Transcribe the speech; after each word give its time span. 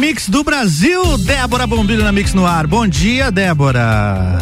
Mix 0.00 0.30
do 0.30 0.42
Brasil, 0.42 1.18
Débora 1.18 1.66
Bombilho 1.66 2.02
na 2.02 2.10
Mix 2.10 2.32
no 2.32 2.46
ar. 2.46 2.66
Bom 2.66 2.88
dia, 2.88 3.30
Débora. 3.30 4.38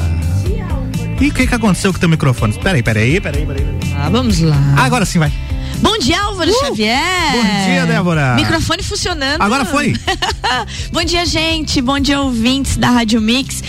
E 1.21 1.29
o 1.31 1.35
que 1.35 1.49
que 1.49 1.55
aconteceu 1.55 1.93
com 1.93 1.97
o 1.97 2.01
teu 2.01 2.09
microfone? 2.09 2.53
Peraí, 2.53 2.81
peraí, 2.81 3.21
peraí, 3.21 3.45
peraí. 3.45 3.67
Ah, 3.97 4.09
vamos 4.09 4.39
lá. 4.39 4.57
Agora 4.77 5.05
sim 5.05 5.19
vai. 5.19 5.33
Bom 5.81 5.99
dia, 5.99 6.21
Álvaro 6.21 6.53
Xavier. 6.53 7.01
Bom 7.33 7.67
dia, 7.67 7.87
Débora. 7.87 8.37
Microfone 8.37 8.85
funcionando. 8.85 9.43
Agora 9.43 9.65
foi. 9.65 9.95
Bom 10.93 11.03
dia, 11.03 11.27
gente. 11.27 11.83
Bom 11.83 11.99
dia, 11.99 12.21
ouvintes 12.21 12.77
da 12.77 12.91
Rádio 12.91 13.21
Mix. 13.21 13.61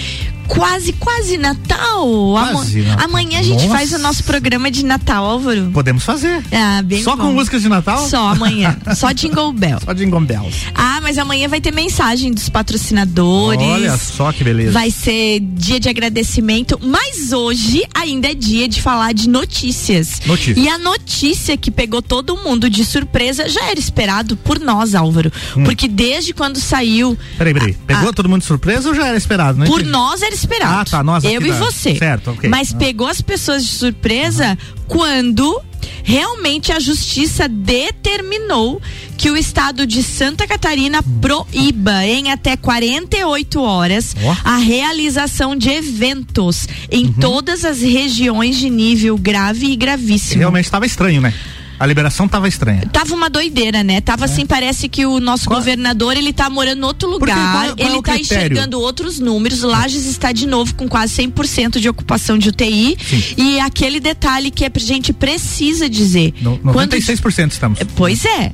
Quase, 0.49 0.93
quase 0.93 1.37
Natal. 1.37 2.07
Quase 2.33 2.79
Ama- 2.81 2.89
Natal. 2.89 3.05
Amanhã 3.05 3.39
a 3.39 3.43
gente 3.43 3.63
Nossa. 3.65 3.69
faz 3.77 3.93
o 3.93 3.99
nosso 3.99 4.23
programa 4.23 4.69
de 4.71 4.83
Natal, 4.83 5.23
Álvaro. 5.23 5.69
Podemos 5.71 6.03
fazer. 6.03 6.43
Ah, 6.51 6.81
bem 6.83 7.03
Só 7.03 7.15
bom. 7.15 7.23
com 7.27 7.33
músicas 7.33 7.61
de 7.61 7.69
Natal? 7.69 8.07
Só 8.09 8.27
amanhã. 8.29 8.75
Só 8.95 9.11
Jingle 9.13 9.53
Bell. 9.53 9.79
Só 9.85 9.93
Jingle 9.93 10.19
Bells. 10.21 10.57
Ah, 10.73 10.99
mas 11.01 11.17
amanhã 11.17 11.47
vai 11.47 11.61
ter 11.61 11.71
mensagem 11.71 12.33
dos 12.33 12.49
patrocinadores. 12.49 13.61
Olha 13.61 13.97
só 13.97 14.31
que 14.31 14.43
beleza. 14.43 14.71
Vai 14.71 14.89
ser 14.91 15.39
dia 15.39 15.79
de 15.79 15.87
agradecimento, 15.87 16.79
mas 16.81 17.31
hoje 17.31 17.83
ainda 17.93 18.29
é 18.29 18.33
dia 18.33 18.67
de 18.67 18.81
falar 18.81 19.13
de 19.13 19.29
notícias. 19.29 20.19
Notícias. 20.25 20.57
E 20.57 20.67
a 20.67 20.77
notícia 20.77 21.55
que 21.57 21.69
pegou 21.71 22.01
todo 22.01 22.35
mundo 22.37 22.69
de 22.69 22.83
surpresa 22.83 23.47
já 23.47 23.65
era 23.69 23.79
esperado 23.79 24.35
por 24.35 24.59
nós, 24.59 24.95
Álvaro. 24.95 25.31
Hum. 25.55 25.63
Porque 25.63 25.87
desde 25.87 26.33
quando 26.33 26.59
saiu, 26.59 27.17
Peraí, 27.37 27.53
peraí. 27.53 27.73
Pegou 27.85 28.09
Ah. 28.09 28.13
todo 28.13 28.27
mundo 28.27 28.41
de 28.41 28.47
surpresa 28.47 28.89
ou 28.89 28.95
já 28.95 29.07
era 29.07 29.17
esperado? 29.17 29.59
Não 29.59 29.67
por 29.67 29.83
nós 29.83 30.21
era 30.21 30.33
esperado. 30.39 30.79
Ah, 30.79 30.85
tá, 30.85 31.03
nós 31.03 31.23
Eu 31.23 31.41
e 31.41 31.49
da- 31.49 31.57
você. 31.59 31.95
Certo, 31.95 32.31
ok. 32.31 32.49
Mas 32.49 32.73
Ah. 32.73 32.77
pegou 32.77 33.07
as 33.07 33.21
pessoas 33.21 33.63
de 33.65 33.71
surpresa 33.71 34.57
quando 34.87 35.61
realmente 36.03 36.71
a 36.71 36.79
justiça 36.79 37.47
determinou 37.47 38.81
que 39.17 39.29
o 39.29 39.37
estado 39.37 39.85
de 39.85 40.01
Santa 40.01 40.47
Catarina 40.47 41.03
proíba 41.21 42.05
em 42.05 42.31
até 42.31 42.55
48 42.57 43.61
horas 43.61 44.15
a 44.43 44.57
realização 44.57 45.55
de 45.55 45.69
eventos 45.69 46.67
em 46.91 47.05
Uhum. 47.05 47.13
todas 47.13 47.65
as 47.65 47.81
regiões 47.81 48.57
de 48.57 48.69
nível 48.69 49.17
grave 49.17 49.67
e 49.67 49.75
gravíssimo. 49.75 50.39
Realmente 50.39 50.65
estava 50.65 50.85
estranho, 50.85 51.21
né? 51.21 51.33
A 51.79 51.85
liberação 51.85 52.25
estava 52.25 52.47
estranha. 52.47 52.83
Tava 52.91 53.15
uma 53.15 53.29
doideira, 53.29 53.83
né? 53.83 54.01
Tava 54.01 54.25
assim, 54.25 54.45
parece 54.45 54.89
que 54.89 55.05
o 55.05 55.19
nosso 55.19 55.43
É. 55.43 55.47
Qual- 55.47 55.59
governador, 55.59 56.17
ele 56.17 56.33
tá 56.33 56.49
morando 56.49 56.79
em 56.81 56.85
outro 56.85 57.09
lugar, 57.09 57.35
qual 57.35 57.63
é- 57.63 57.67
qual 57.67 57.77
é 57.77 57.89
ele 57.89 57.97
o 57.97 58.01
tá 58.01 58.13
critério? 58.13 58.53
enxergando 58.53 58.79
outros 58.81 59.19
números, 59.19 59.61
Lages 59.61 60.05
está 60.05 60.31
de 60.31 60.45
novo 60.45 60.75
com 60.75 60.87
quase 60.87 61.13
100% 61.13 61.79
de 61.79 61.87
ocupação 61.87 62.37
de 62.37 62.49
UTI, 62.49 62.97
Sim. 62.99 63.23
e 63.37 63.59
aquele 63.59 63.99
detalhe 63.99 64.51
que 64.51 64.65
a 64.65 64.71
gente 64.77 65.13
precisa 65.13 65.89
dizer. 65.89 66.33
No, 66.41 66.57
quando 66.59 66.91
96% 66.93 67.51
estamos. 67.53 67.79
Pois 67.95 68.25
é. 68.25 68.51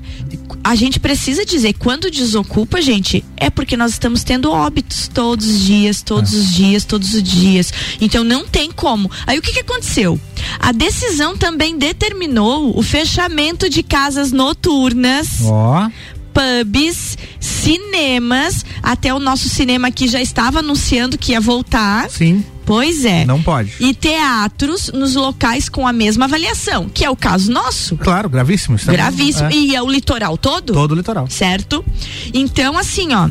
A 0.66 0.73
gente 0.73 0.99
precisa 0.99 1.45
dizer, 1.45 1.73
quando 1.73 2.09
desocupa, 2.09 2.81
gente, 2.81 3.23
é 3.38 3.52
porque 3.52 3.77
nós 3.77 3.91
estamos 3.91 4.23
tendo 4.23 4.49
óbitos 4.52 5.07
todos 5.07 5.45
os 5.45 5.59
dias, 5.61 6.02
todos 6.02 6.33
os 6.33 6.52
dias, 6.52 6.83
todos 6.83 7.13
os 7.13 7.22
dias. 7.22 7.72
Então 8.02 8.23
não 8.23 8.47
tem 8.47 8.72
como. 8.72 9.11
Aí 9.27 9.38
o 9.38 9.44
que, 9.44 9.53
que 9.53 9.59
aconteceu? 9.59 10.19
A 10.59 10.72
decisão 10.72 11.38
também 11.38 11.78
determinou 11.78 12.75
o 12.75 12.81
fechamento 12.81 13.69
de 13.69 13.84
casas 13.84 14.31
noturnas 14.31 15.41
Ó. 15.44 15.88
pubs, 16.34 17.16
cinemas, 17.39 18.66
até 18.81 19.13
o 19.13 19.19
nosso 19.19 19.47
cinema 19.47 19.89
aqui 19.89 20.07
já 20.07 20.19
estava 20.19 20.59
anunciando 20.59 21.16
que 21.16 21.34
ia 21.34 21.39
voltar. 21.39 22.09
Sim, 22.09 22.44
Pois 22.65 23.05
é. 23.05 23.25
não 23.25 23.41
pode. 23.43 23.73
E 23.79 23.93
teatros 23.93 24.89
nos 24.93 25.13
locais 25.15 25.69
com 25.69 25.87
a 25.87 25.93
mesma 25.93 26.25
avaliação, 26.25 26.89
que 26.91 27.05
é 27.05 27.09
o 27.09 27.15
caso 27.15 27.51
nosso. 27.51 27.95
Claro, 27.97 28.27
gravíssimo. 28.29 28.75
estamos- 28.75 28.97
Gravíssimo. 28.97 29.49
é, 29.49 29.53
E 29.53 29.75
é 29.75 29.81
o 29.81 29.89
litoral 29.89 30.37
todo? 30.37 30.73
Todo 30.73 30.91
o 30.93 30.95
litoral. 30.95 31.27
Certo? 31.29 31.85
Então, 32.33 32.77
assim, 32.77 33.13
ó. 33.13 33.29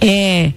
É. 0.00 0.52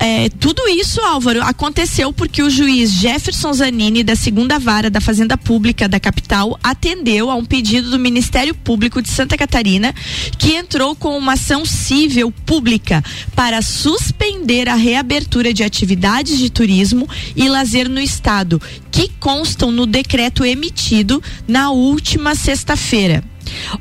É, 0.00 0.28
tudo 0.28 0.62
isso, 0.68 1.00
Álvaro, 1.00 1.42
aconteceu 1.42 2.12
porque 2.12 2.40
o 2.40 2.48
juiz 2.48 2.92
Jefferson 2.92 3.52
Zanini, 3.52 4.04
da 4.04 4.14
segunda 4.14 4.56
vara 4.58 4.88
da 4.88 5.00
Fazenda 5.00 5.36
Pública 5.36 5.88
da 5.88 5.98
capital, 5.98 6.58
atendeu 6.62 7.30
a 7.30 7.34
um 7.34 7.44
pedido 7.44 7.90
do 7.90 7.98
Ministério 7.98 8.54
Público 8.54 9.02
de 9.02 9.08
Santa 9.08 9.36
Catarina, 9.36 9.92
que 10.38 10.52
entrou 10.52 10.94
com 10.94 11.18
uma 11.18 11.32
ação 11.32 11.66
civil 11.66 12.30
pública 12.30 13.02
para 13.34 13.60
suspender 13.60 14.68
a 14.68 14.76
reabertura 14.76 15.52
de 15.52 15.64
atividades 15.64 16.38
de 16.38 16.48
turismo 16.48 17.08
e 17.34 17.48
lazer 17.48 17.88
no 17.88 18.00
estado, 18.00 18.62
que 18.92 19.10
constam 19.18 19.72
no 19.72 19.84
decreto 19.84 20.44
emitido 20.44 21.20
na 21.46 21.70
última 21.72 22.36
sexta-feira. 22.36 23.24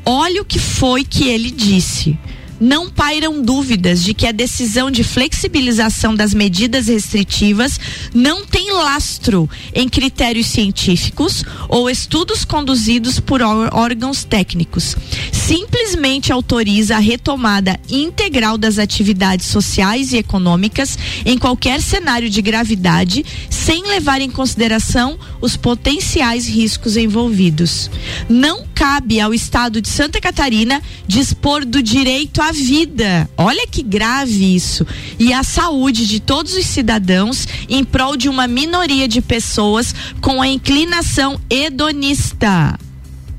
Olha 0.04 0.42
o 0.42 0.46
que 0.46 0.58
foi 0.58 1.04
que 1.04 1.28
ele 1.28 1.52
disse. 1.52 2.18
Não 2.60 2.90
pairam 2.90 3.42
dúvidas 3.42 4.04
de 4.04 4.14
que 4.14 4.26
a 4.26 4.32
decisão 4.32 4.90
de 4.90 5.04
flexibilização 5.04 6.16
das 6.16 6.34
medidas 6.34 6.88
restritivas 6.88 7.80
não 8.14 8.46
tem 8.46 8.72
lastro 8.74 9.50
em 9.74 9.88
critérios 9.88 10.48
científicos 10.48 11.44
ou 11.70 11.90
estudos 11.90 12.44
conduzidos 12.44 13.20
por 13.20 13.42
órgãos 13.42 14.24
técnicos. 14.24 14.96
Simplesmente 15.32 16.32
autoriza 16.32 16.96
a 16.96 17.00
retomada 17.00 17.80
integral 17.90 18.58
das 18.58 18.80
atividades 18.80 19.46
sociais 19.46 20.12
e 20.12 20.18
econômicas 20.18 20.98
em 21.26 21.38
qualquer 21.38 21.82
cenário 21.82 22.30
de 22.30 22.42
gravidade, 22.42 23.26
sem 23.50 23.88
levar 23.88 24.20
em 24.20 24.30
consideração 24.30 25.18
os 25.40 25.56
potenciais 25.56 26.48
riscos 26.48 26.98
envolvidos. 26.98 27.90
Não 28.28 28.66
cabe 28.78 29.20
ao 29.20 29.34
Estado 29.34 29.82
de 29.82 29.90
Santa 29.90 30.22
Catarina 30.22 30.84
dispor 31.08 31.66
do 31.66 31.82
direito 31.82 32.44
à 32.44 32.52
vida. 32.52 33.28
Olha 33.36 33.66
que 33.66 33.82
grave 33.82 34.56
isso. 34.56 34.86
E 35.18 35.34
à 35.34 35.44
saúde 35.44 36.06
de 36.06 36.20
todos 36.20 36.56
os 36.56 36.64
cidadãos 36.64 37.48
em 37.68 37.84
prol 37.84 38.16
de 38.16 38.30
uma 38.30 38.46
minoria 38.46 39.08
de 39.08 39.20
pessoas 39.20 39.96
com 40.22 40.40
a 40.40 40.48
inclinação 40.48 41.42
hedonista. 41.50 42.78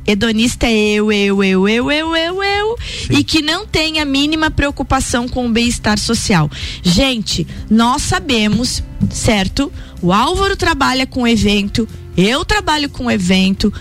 Hedonista 0.05 0.67
é 0.67 0.73
eu, 0.73 1.13
eu, 1.13 1.45
eu, 1.45 1.69
eu, 1.69 1.93
eu, 1.93 2.17
eu, 2.17 2.43
eu, 2.43 2.77
e 3.11 3.23
que 3.23 3.41
não 3.41 3.65
tem 3.65 4.01
a 4.01 4.05
mínima 4.05 4.51
preocupação 4.51 5.29
com 5.29 5.47
o 5.47 5.51
bem-estar 5.51 6.01
social. 6.01 6.51
Gente, 6.83 7.47
nós 7.71 8.03
sabemos, 8.03 8.83
certo? 9.11 9.71
O 10.03 10.13
Álvaro 10.13 10.57
trabalha 10.57 11.07
com 11.07 11.29
evento, 11.29 11.87
eu 12.17 12.45
trabalho 12.45 12.89
com 12.89 13.09
evento, 13.09 13.73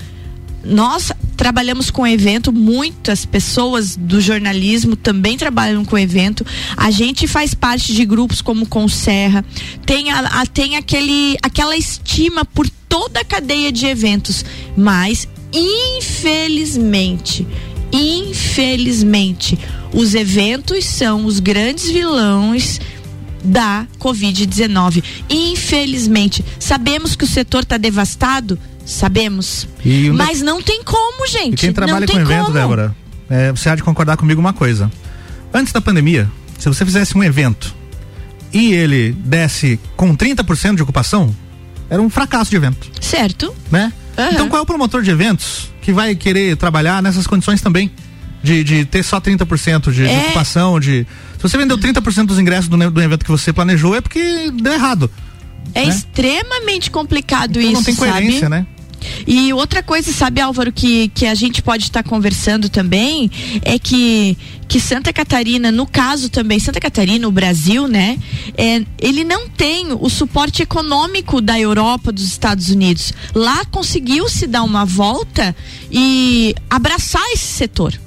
nós 0.64 1.12
trabalhamos 1.38 1.90
com 1.92 2.06
evento, 2.06 2.52
muitas 2.52 3.24
pessoas 3.26 3.96
do 3.96 4.20
jornalismo 4.20 4.96
também 4.96 5.38
trabalham 5.38 5.86
com 5.86 5.98
evento. 5.98 6.46
A 6.76 6.90
gente 6.92 7.28
faz 7.28 7.54
parte 7.54 7.94
de 7.94 8.04
grupos 8.04 8.42
como 8.42 8.66
Conserra, 8.66 9.46
tem, 9.86 10.12
a, 10.12 10.20
a- 10.42 10.46
tem 10.46 10.76
aquele, 10.76 11.38
aquela 11.44 11.78
estima 11.78 12.44
por 12.44 12.68
toda 12.90 13.20
a 13.22 13.26
cadeia 13.26 13.72
de 13.72 13.86
eventos, 13.86 14.44
mas 14.76 15.28
infelizmente, 15.54 17.48
infelizmente, 17.92 19.58
os 19.94 20.16
eventos 20.16 20.84
são 20.86 21.26
os 21.26 21.40
grandes 21.40 21.90
vilões 21.90 22.80
da 23.44 23.88
Covid-19. 24.00 25.04
Infelizmente, 25.30 26.44
sabemos 26.60 27.16
que 27.16 27.24
o 27.24 27.28
setor 27.28 27.64
está 27.64 27.78
devastado, 27.78 28.60
sabemos. 28.88 29.68
Um 29.86 29.90
de- 29.90 30.12
Mas 30.12 30.42
não 30.42 30.62
tem 30.62 30.82
como, 30.84 31.28
gente. 31.28 31.54
e 31.54 31.58
quem 31.58 31.74
trabalha 31.74 32.06
não 32.06 32.14
com 32.14 32.20
evento, 32.20 32.46
como. 32.46 32.54
Débora, 32.54 32.96
é, 33.30 33.52
você 33.52 33.70
há 33.70 33.76
de 33.76 33.84
concordar 33.84 34.18
comigo 34.18 34.40
uma 34.40 34.54
coisa. 34.54 34.90
Antes 35.54 35.74
da 35.74 35.82
pandemia, 35.82 36.30
se 36.58 36.68
você 36.68 36.86
fizesse 36.86 37.18
um 37.18 37.24
evento 37.24 37.76
e 38.54 38.74
ele 38.74 39.12
desse 39.12 39.80
com 39.96 40.16
30% 40.16 40.76
de 40.78 40.84
ocupação, 40.84 41.36
era 41.90 42.02
um 42.02 42.10
fracasso 42.10 42.50
de 42.50 42.56
evento, 42.58 42.90
Certo? 43.02 43.54
né? 43.72 43.92
Aham. 44.18 44.30
Então 44.32 44.50
qual 44.50 44.60
é 44.60 44.64
o 44.64 44.66
promotor 44.66 45.02
de 45.04 45.12
eventos 45.12 45.70
que 45.82 45.92
vai 45.92 46.16
querer 46.16 46.56
trabalhar 46.58 47.02
nessas 47.04 47.28
condições 47.28 47.62
também? 47.62 47.92
De, 48.44 48.64
de 48.64 48.86
ter 48.86 49.04
só 49.04 49.20
30% 49.20 49.92
de, 49.92 50.04
de 50.04 50.06
É. 50.06 50.18
ocupação, 50.26 50.80
de. 50.80 51.06
Se 51.38 51.42
você 51.44 51.58
vendeu 51.58 51.78
30% 51.78 52.26
dos 52.28 52.38
ingressos 52.40 52.70
do, 52.70 52.78
do 52.92 53.02
evento 53.02 53.26
que 53.26 53.32
você 53.32 53.52
planejou, 53.52 53.96
é 53.96 54.00
porque 54.02 54.52
deu 54.52 54.72
errado. 54.74 55.10
É 55.74 55.84
Né? 55.86 55.90
extremamente 55.90 56.90
complicado 56.92 57.52
Então 57.60 57.62
isso, 57.64 57.74
não 57.74 57.84
tem 57.84 57.96
coerência, 57.96 58.42
sabe? 58.42 58.50
né? 58.52 58.66
E 59.26 59.54
outra 59.54 59.82
coisa, 59.84 60.12
sabe, 60.12 60.42
Álvaro, 60.42 60.72
que, 60.72 61.10
que 61.10 61.26
a 61.26 61.36
gente 61.36 61.62
pode 61.62 61.84
estar 61.84 62.04
tá 62.04 62.10
conversando 62.10 62.70
também 62.70 63.30
é 63.62 63.78
que, 63.78 64.38
que 64.68 64.80
Santa 64.80 65.12
Catarina, 65.14 65.72
no 65.72 65.86
caso 65.86 66.30
também, 66.30 66.60
Santa 66.60 66.80
Catarina, 66.80 67.28
o 67.28 67.32
Brasil, 67.32 67.88
né? 67.88 68.18
É, 68.58 68.84
ele 69.00 69.24
não 69.24 69.48
tem 69.50 69.88
o 69.92 70.10
suporte 70.10 70.62
econômico 70.62 71.42
da 71.42 71.60
Europa, 71.60 72.12
dos 72.12 72.26
Estados 72.26 72.70
Unidos. 72.70 73.14
Lá 73.34 73.66
conseguiu-se 73.66 74.48
dar 74.48 74.64
uma 74.64 74.86
volta 74.86 75.56
e 75.92 76.56
abraçar 76.70 77.24
esse 77.34 77.48
setor. 77.48 78.07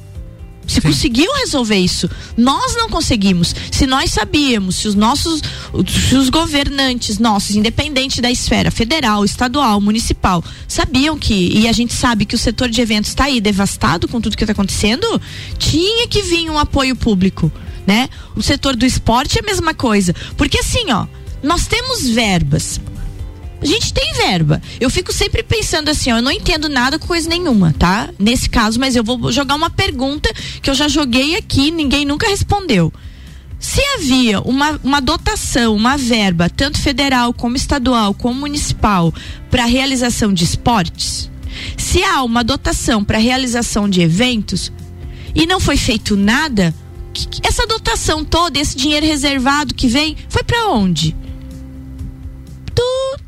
Se 0.71 0.81
Sim. 0.81 0.89
conseguiu 0.89 1.33
resolver 1.39 1.77
isso. 1.77 2.09
Nós 2.37 2.77
não 2.77 2.89
conseguimos. 2.89 3.53
Se 3.73 3.89
nós 3.89 4.13
sabíamos, 4.13 4.77
se 4.77 4.87
os 4.87 4.95
nossos, 4.95 5.43
se 5.89 6.15
os 6.15 6.31
governantes 6.31 7.19
nossos, 7.19 7.57
independente 7.57 8.21
da 8.21 8.31
esfera 8.31 8.71
federal, 8.71 9.25
estadual, 9.25 9.81
municipal, 9.81 10.45
sabiam 10.69 11.19
que, 11.19 11.35
e 11.35 11.67
a 11.67 11.73
gente 11.73 11.93
sabe 11.93 12.25
que 12.25 12.37
o 12.37 12.39
setor 12.39 12.69
de 12.69 12.81
eventos 12.81 13.11
está 13.11 13.25
aí 13.25 13.41
devastado 13.41 14.07
com 14.07 14.21
tudo 14.21 14.37
que 14.37 14.45
está 14.45 14.53
acontecendo, 14.53 15.21
tinha 15.59 16.07
que 16.07 16.23
vir 16.23 16.49
um 16.49 16.59
apoio 16.59 16.95
público, 16.95 17.51
né? 17.85 18.09
O 18.37 18.43
setor 18.43 18.77
do 18.77 18.87
esporte 18.87 19.39
é 19.39 19.43
a 19.43 19.47
mesma 19.47 19.75
coisa. 19.75 20.15
Porque 20.37 20.61
assim, 20.61 20.93
ó, 20.93 21.07
nós 21.43 21.67
temos 21.67 22.09
verbas. 22.09 22.81
A 23.61 23.67
gente 23.67 23.93
tem 23.93 24.15
verba. 24.15 24.63
Eu 24.81 24.89
fico 24.89 25.13
sempre 25.13 25.43
pensando 25.43 25.91
assim, 25.91 26.11
ó, 26.11 26.17
eu 26.17 26.23
não 26.23 26.31
entendo 26.31 26.69
nada 26.69 26.99
com 26.99 27.07
coisa 27.07 27.29
nenhuma, 27.29 27.75
tá? 27.79 28.09
Nesse 28.19 28.49
caso, 28.49 28.81
mas 28.81 28.97
eu 28.97 29.05
vou 29.05 29.31
jogar 29.31 29.55
uma 29.55 29.69
pergunta 29.69 30.33
que 30.63 30.71
eu 30.71 30.75
já 30.75 30.89
joguei 30.89 31.37
aqui, 31.37 31.71
ninguém 31.71 32.05
nunca 32.05 32.29
respondeu. 32.29 32.93
Se 33.59 33.83
havia 33.95 34.41
uma, 34.41 34.81
uma 34.83 35.01
dotação, 35.01 35.77
uma 35.77 35.99
verba, 35.99 36.49
tanto 36.49 36.81
federal 36.81 37.35
como 37.35 37.57
estadual, 37.57 38.15
como 38.15 38.41
municipal, 38.41 39.13
para 39.51 39.67
realização 39.67 40.33
de 40.33 40.45
esportes, 40.45 41.31
se 41.77 42.03
há 42.03 42.23
uma 42.23 42.43
dotação 42.43 43.05
para 43.05 43.19
realização 43.19 43.89
de 43.89 44.01
eventos 44.01 44.73
e 45.35 45.45
não 45.47 45.61
foi 45.61 45.77
feito 45.77 46.17
nada, 46.17 46.75
essa 47.43 47.67
dotação 47.67 48.25
toda, 48.25 48.59
esse 48.59 48.77
dinheiro 48.77 49.05
reservado 49.05 49.75
que 49.75 49.89
vem, 49.89 50.17
foi 50.29 50.43
para 50.43 50.69
onde? 50.69 51.15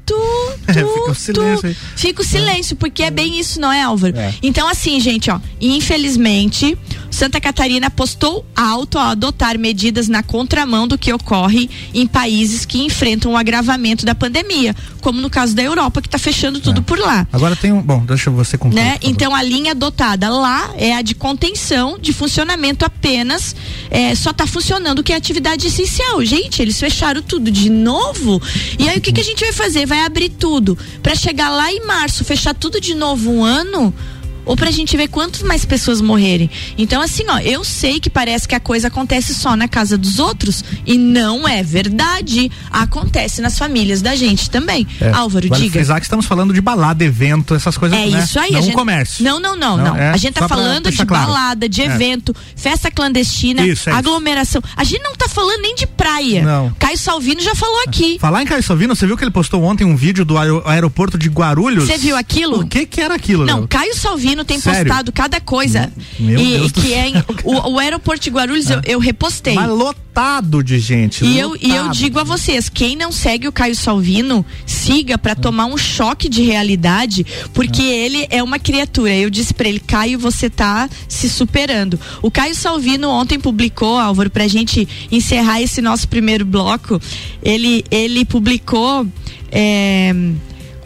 Tu, 0.04 0.14
tu, 0.66 0.66
tu, 0.66 0.70
é, 0.70 0.74
fica 0.74 1.10
o 1.10 1.14
silêncio 1.14 1.74
tu. 1.74 1.80
Fica 1.96 2.22
o 2.22 2.24
silêncio, 2.24 2.76
porque 2.76 3.02
é 3.02 3.10
bem 3.10 3.38
isso, 3.38 3.60
não 3.60 3.72
é, 3.72 3.82
Álvaro? 3.82 4.16
É. 4.16 4.34
Então, 4.42 4.68
assim, 4.68 4.98
gente, 5.00 5.30
ó, 5.30 5.40
infelizmente, 5.60 6.76
Santa 7.12 7.40
Catarina 7.40 7.88
apostou 7.88 8.44
alto 8.56 8.98
a 8.98 9.10
adotar 9.10 9.58
medidas 9.58 10.08
na 10.08 10.22
contramão 10.22 10.88
do 10.88 10.96
que 10.96 11.12
ocorre 11.12 11.68
em 11.92 12.06
países 12.06 12.64
que 12.64 12.82
enfrentam 12.82 13.32
o 13.32 13.36
agravamento 13.36 14.06
da 14.06 14.14
pandemia, 14.14 14.74
como 15.00 15.20
no 15.20 15.28
caso 15.28 15.54
da 15.54 15.62
Europa, 15.62 16.00
que 16.00 16.08
está 16.08 16.18
fechando 16.18 16.58
tudo 16.58 16.80
é. 16.80 16.82
por 16.82 16.98
lá. 16.98 17.26
Agora 17.30 17.54
tem 17.54 17.70
um. 17.70 17.82
Bom, 17.82 18.04
deixa 18.04 18.30
você 18.30 18.56
concluir. 18.56 18.82
Né? 18.82 18.98
Então 19.02 19.34
a 19.34 19.42
linha 19.42 19.72
adotada 19.72 20.30
lá 20.30 20.70
é 20.76 20.94
a 20.94 21.02
de 21.02 21.14
contenção, 21.14 21.98
de 22.00 22.12
funcionamento 22.12 22.84
apenas. 22.84 23.54
É, 23.90 24.14
só 24.14 24.30
está 24.30 24.46
funcionando 24.46 25.00
o 25.00 25.02
que 25.02 25.12
é 25.12 25.16
atividade 25.16 25.66
essencial. 25.66 26.24
Gente, 26.24 26.62
eles 26.62 26.80
fecharam 26.80 27.20
tudo 27.20 27.50
de 27.50 27.68
novo. 27.68 28.40
E 28.78 28.88
aí 28.88 28.96
o 28.96 29.00
que, 29.00 29.12
que 29.12 29.20
a 29.20 29.24
gente 29.24 29.44
vai 29.44 29.52
fazer? 29.52 29.84
Vai 29.84 30.00
abrir 30.00 30.30
tudo. 30.30 30.78
para 31.02 31.14
chegar 31.14 31.50
lá 31.50 31.70
em 31.70 31.84
março, 31.86 32.24
fechar 32.24 32.54
tudo 32.54 32.80
de 32.80 32.94
novo 32.94 33.30
um 33.30 33.44
ano? 33.44 33.94
Ou 34.44 34.56
pra 34.56 34.70
gente 34.70 34.96
ver 34.96 35.08
quantas 35.08 35.42
mais 35.42 35.64
pessoas 35.64 36.00
morrerem. 36.00 36.50
Então, 36.76 37.00
assim, 37.00 37.24
ó, 37.28 37.38
eu 37.38 37.64
sei 37.64 38.00
que 38.00 38.10
parece 38.10 38.46
que 38.46 38.54
a 38.54 38.60
coisa 38.60 38.88
acontece 38.88 39.34
só 39.34 39.56
na 39.56 39.68
casa 39.68 39.96
dos 39.96 40.18
outros 40.18 40.64
e 40.86 40.98
não 40.98 41.46
é 41.46 41.62
verdade. 41.62 42.50
Acontece 42.70 43.40
nas 43.40 43.58
famílias 43.58 44.02
da 44.02 44.14
gente 44.14 44.50
também. 44.50 44.86
É, 45.00 45.10
Álvaro, 45.10 45.48
vale 45.48 45.62
diga. 45.62 45.72
Frisar 45.72 45.98
que 45.98 46.06
estamos 46.06 46.26
falando 46.26 46.52
de 46.52 46.60
balada, 46.60 47.04
evento, 47.04 47.54
essas 47.54 47.76
coisas. 47.76 47.98
É 47.98 48.06
né? 48.06 48.18
isso 48.22 48.38
aí. 48.38 48.52
Não 48.52 48.62
gente, 48.62 48.74
comércio. 48.74 49.24
Não, 49.24 49.40
não, 49.40 49.56
não, 49.56 49.76
não. 49.76 49.84
não. 49.84 49.96
É 49.96 50.10
a 50.10 50.16
gente 50.16 50.34
tá 50.34 50.48
falando 50.48 50.90
de 50.90 51.04
claro. 51.06 51.26
balada, 51.26 51.68
de 51.68 51.82
é. 51.82 51.86
evento, 51.86 52.34
festa 52.56 52.90
clandestina, 52.90 53.66
isso, 53.66 53.88
é 53.88 53.92
aglomeração. 53.92 54.62
Isso. 54.64 54.74
A 54.76 54.84
gente 54.84 55.02
não 55.02 55.14
tá 55.14 55.28
falando 55.28 55.60
nem 55.60 55.74
de 55.74 55.86
praia. 55.86 56.42
Não. 56.42 56.74
Caio 56.78 56.98
Salvino 56.98 57.40
já 57.40 57.54
falou 57.54 57.82
aqui. 57.86 58.18
Falar 58.18 58.42
em 58.42 58.46
Caio 58.46 58.62
Salvino, 58.62 58.94
você 58.94 59.06
viu 59.06 59.16
que 59.16 59.24
ele 59.24 59.30
postou 59.30 59.62
ontem 59.62 59.84
um 59.84 59.96
vídeo 59.96 60.24
do 60.24 60.36
aeroporto 60.38 61.16
de 61.16 61.28
Guarulhos? 61.28 61.86
Você 61.86 61.98
viu 61.98 62.16
aquilo? 62.16 62.60
O 62.60 62.66
que 62.66 62.86
que 62.86 63.00
era 63.00 63.14
aquilo? 63.14 63.44
Não, 63.44 63.66
Caio 63.66 63.94
Salvino 63.96 64.31
tem 64.44 64.58
Sério? 64.58 64.80
postado 64.80 65.12
cada 65.12 65.40
coisa. 65.40 65.92
Meu 66.18 66.38
e 66.38 66.58
Deus 66.58 66.72
que 66.72 66.92
é 66.92 67.24
o, 67.44 67.72
o, 67.72 67.78
aeroporto 67.78 68.22
de 68.24 68.30
Guarulhos 68.30 68.68
eu, 68.70 68.80
eu 68.84 68.98
repostei. 68.98 69.54
Mas 69.54 69.68
lotado 69.68 70.62
de 70.62 70.78
gente. 70.78 71.24
E 71.24 71.38
eu, 71.38 71.56
e 71.60 71.74
eu 71.74 71.88
digo 71.90 72.18
a 72.18 72.24
vocês, 72.24 72.68
quem 72.68 72.96
não 72.96 73.12
segue 73.12 73.48
o 73.48 73.52
Caio 73.52 73.74
Salvino, 73.74 74.44
siga 74.66 75.16
para 75.16 75.34
tomar 75.34 75.66
um 75.66 75.76
choque 75.76 76.28
de 76.28 76.42
realidade, 76.42 77.24
porque 77.52 77.82
é. 77.82 78.04
ele 78.04 78.26
é 78.30 78.42
uma 78.42 78.58
criatura. 78.58 79.14
Eu 79.14 79.30
disse 79.30 79.54
para 79.54 79.68
ele, 79.68 79.80
Caio, 79.80 80.18
você 80.18 80.50
tá 80.50 80.88
se 81.08 81.28
superando. 81.28 81.98
O 82.20 82.30
Caio 82.30 82.54
Salvino 82.54 83.08
ontem 83.08 83.38
publicou, 83.38 83.98
Álvaro, 83.98 84.30
pra 84.30 84.48
gente 84.48 84.88
encerrar 85.10 85.60
esse 85.60 85.80
nosso 85.80 86.08
primeiro 86.08 86.44
bloco, 86.44 87.00
ele 87.42 87.84
ele 87.90 88.24
publicou 88.24 89.06
é, 89.50 90.14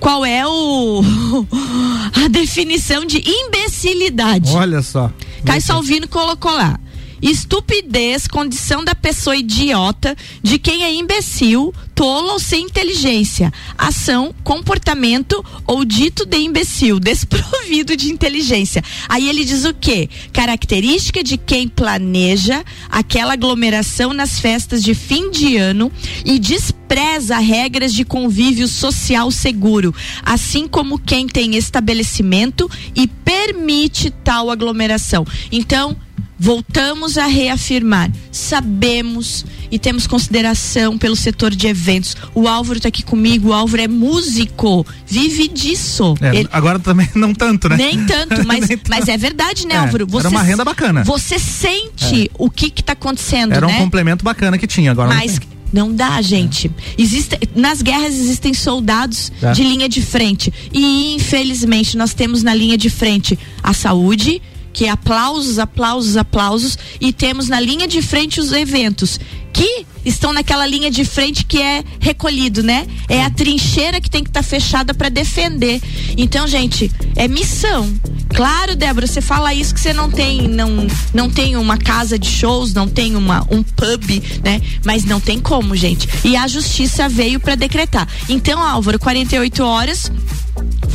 qual 0.00 0.25
é 0.25 0.46
o 0.46 1.02
a 2.25 2.28
definição 2.28 3.04
de 3.04 3.22
imbecilidade. 3.26 4.52
Olha 4.54 4.82
só. 4.82 5.10
Caio 5.44 5.62
Salvino 5.62 6.08
colocou 6.08 6.52
lá. 6.52 6.78
Estupidez, 7.21 8.27
condição 8.27 8.85
da 8.85 8.95
pessoa 8.95 9.37
idiota, 9.37 10.17
de 10.43 10.59
quem 10.59 10.85
é 10.85 10.93
imbecil, 10.93 11.73
tolo 11.95 12.33
ou 12.33 12.39
sem 12.39 12.65
inteligência. 12.65 13.53
Ação, 13.77 14.35
comportamento 14.45 15.45
ou 15.67 15.85
dito 15.85 16.27
de 16.27 16.37
imbecil, 16.37 17.01
desprovido 17.01 17.97
de 17.97 18.11
inteligência. 18.11 18.83
Aí 19.09 19.29
ele 19.29 19.45
diz 19.45 19.65
o 19.65 19.73
quê? 19.73 20.09
Característica 20.33 21.23
de 21.23 21.39
quem 21.39 21.69
planeja 21.69 22.65
aquela 22.91 23.33
aglomeração 23.33 24.13
nas 24.13 24.39
festas 24.39 24.83
de 24.83 24.95
fim 24.95 25.31
de 25.31 25.57
ano 25.57 25.91
e 26.25 26.39
despreza 26.39 27.39
regras 27.39 27.95
de 27.95 28.05
convívio 28.05 28.69
social 28.69 29.31
seguro, 29.31 29.95
assim 30.23 30.69
como 30.69 30.99
quem 30.99 31.27
tem 31.27 31.57
estabelecimento 31.57 32.71
e 32.95 33.07
permite 33.07 34.11
tal 34.11 34.51
aglomeração. 34.51 35.27
Então, 35.51 35.97
voltamos 36.38 37.17
a 37.17 37.27
reafirmar, 37.27 38.11
sabemos 38.31 39.44
e 39.71 39.79
temos 39.79 40.06
consideração 40.06 40.99
pelo 40.99 41.17
setor 41.17 41.55
de 41.55 41.67
eventos. 41.67 42.17
O 42.35 42.47
Álvaro 42.47 42.79
está 42.79 42.88
aqui 42.88 43.03
comigo, 43.03 43.49
o 43.49 43.53
Álvaro 43.53 43.83
é 43.83 43.88
músico, 43.88 44.87
vive 45.06 45.49
disso. 45.49 46.15
É, 46.21 46.37
Ele... 46.37 46.49
Agora 46.53 46.79
também 46.79 47.09
não 47.15 47.35
tanto, 47.35 47.69
né? 47.69 47.77
Nem 47.77 48.05
tanto, 48.05 48.44
mas, 48.47 48.69
tanto. 48.69 48.83
mas 48.88 49.09
é 49.09 49.17
verdade, 49.17 49.67
né, 49.67 49.75
é, 49.75 49.79
Álvaro? 49.79 50.06
Você, 50.06 50.27
era 50.27 50.37
uma 50.37 50.43
renda 50.43 50.65
bacana. 50.65 51.05
Você 51.05 51.38
sente 51.38 52.25
é. 52.25 52.31
o 52.39 52.50
que 52.50 52.67
está 52.67 52.93
acontecendo, 52.93 53.53
era 53.53 53.67
né? 53.67 53.75
um 53.75 53.79
complemento 53.79 54.25
bacana 54.25 54.59
que 54.59 54.67
tinha, 54.67 54.91
agora 54.91 55.08
mas, 55.08 55.41
não 55.72 55.93
dá, 55.93 56.20
gente. 56.22 56.70
Existe, 56.96 57.39
nas 57.55 57.82
guerras 57.82 58.15
existem 58.15 58.55
soldados 58.55 59.32
é. 59.43 59.53
de 59.53 59.63
linha 59.63 59.89
de 59.89 60.01
frente. 60.01 60.53
E, 60.72 61.15
infelizmente, 61.15 61.96
nós 61.96 62.15
temos 62.15 62.43
na 62.43 62.55
linha 62.55 62.79
de 62.79 62.89
frente 62.89 63.39
a 63.63 63.72
saúde, 63.72 64.41
que 64.77 64.85
é 64.85 64.91
aplausos, 64.91 65.59
aplausos, 65.59 66.19
aplausos, 66.19 66.79
e 67.01 67.11
temos 67.11 67.49
na 67.49 67.59
linha 67.59 67.89
de 67.89 68.03
frente 68.03 68.39
os 68.39 68.53
eventos 68.53 69.19
que 69.51 69.87
estão 70.05 70.35
naquela 70.35 70.67
linha 70.67 70.91
de 70.91 71.03
frente 71.03 71.47
que 71.47 71.56
é 71.56 71.83
recolhido, 71.99 72.63
né? 72.63 72.87
É 73.09 73.25
a 73.25 73.31
trincheira 73.31 74.03
que 74.03 74.11
tem 74.11 74.23
que 74.23 74.29
estar 74.29 74.43
tá 74.43 74.47
fechada 74.47 74.93
para 74.93 75.09
defender. 75.09 75.81
Então, 76.19 76.47
gente, 76.47 76.93
é 77.17 77.27
missão. 77.27 77.91
Claro, 78.35 78.77
Débora, 78.77 79.06
você 79.06 79.23
fala 79.23 79.55
isso 79.55 79.73
que 79.73 79.81
você 79.81 79.95
não 79.95 80.11
tem, 80.11 80.47
não, 80.47 80.87
não 81.15 81.31
tem 81.31 81.56
uma 81.56 81.79
casa 81.79 82.19
de 82.19 82.29
shows, 82.29 82.75
não 82.75 82.87
tem 82.87 83.17
uma, 83.17 83.47
um 83.51 83.63
pub, 83.63 84.23
né? 84.45 84.61
Mas 84.85 85.05
não 85.05 85.19
tem 85.19 85.41
como, 85.41 85.75
gente. 85.75 86.06
E 86.23 86.37
a 86.37 86.47
justiça 86.47 87.09
veio 87.09 87.41
para 87.41 87.55
decretar. 87.55 88.06
Então, 88.29 88.63
Álvaro, 88.63 88.99
48 88.99 89.65
horas 89.65 90.13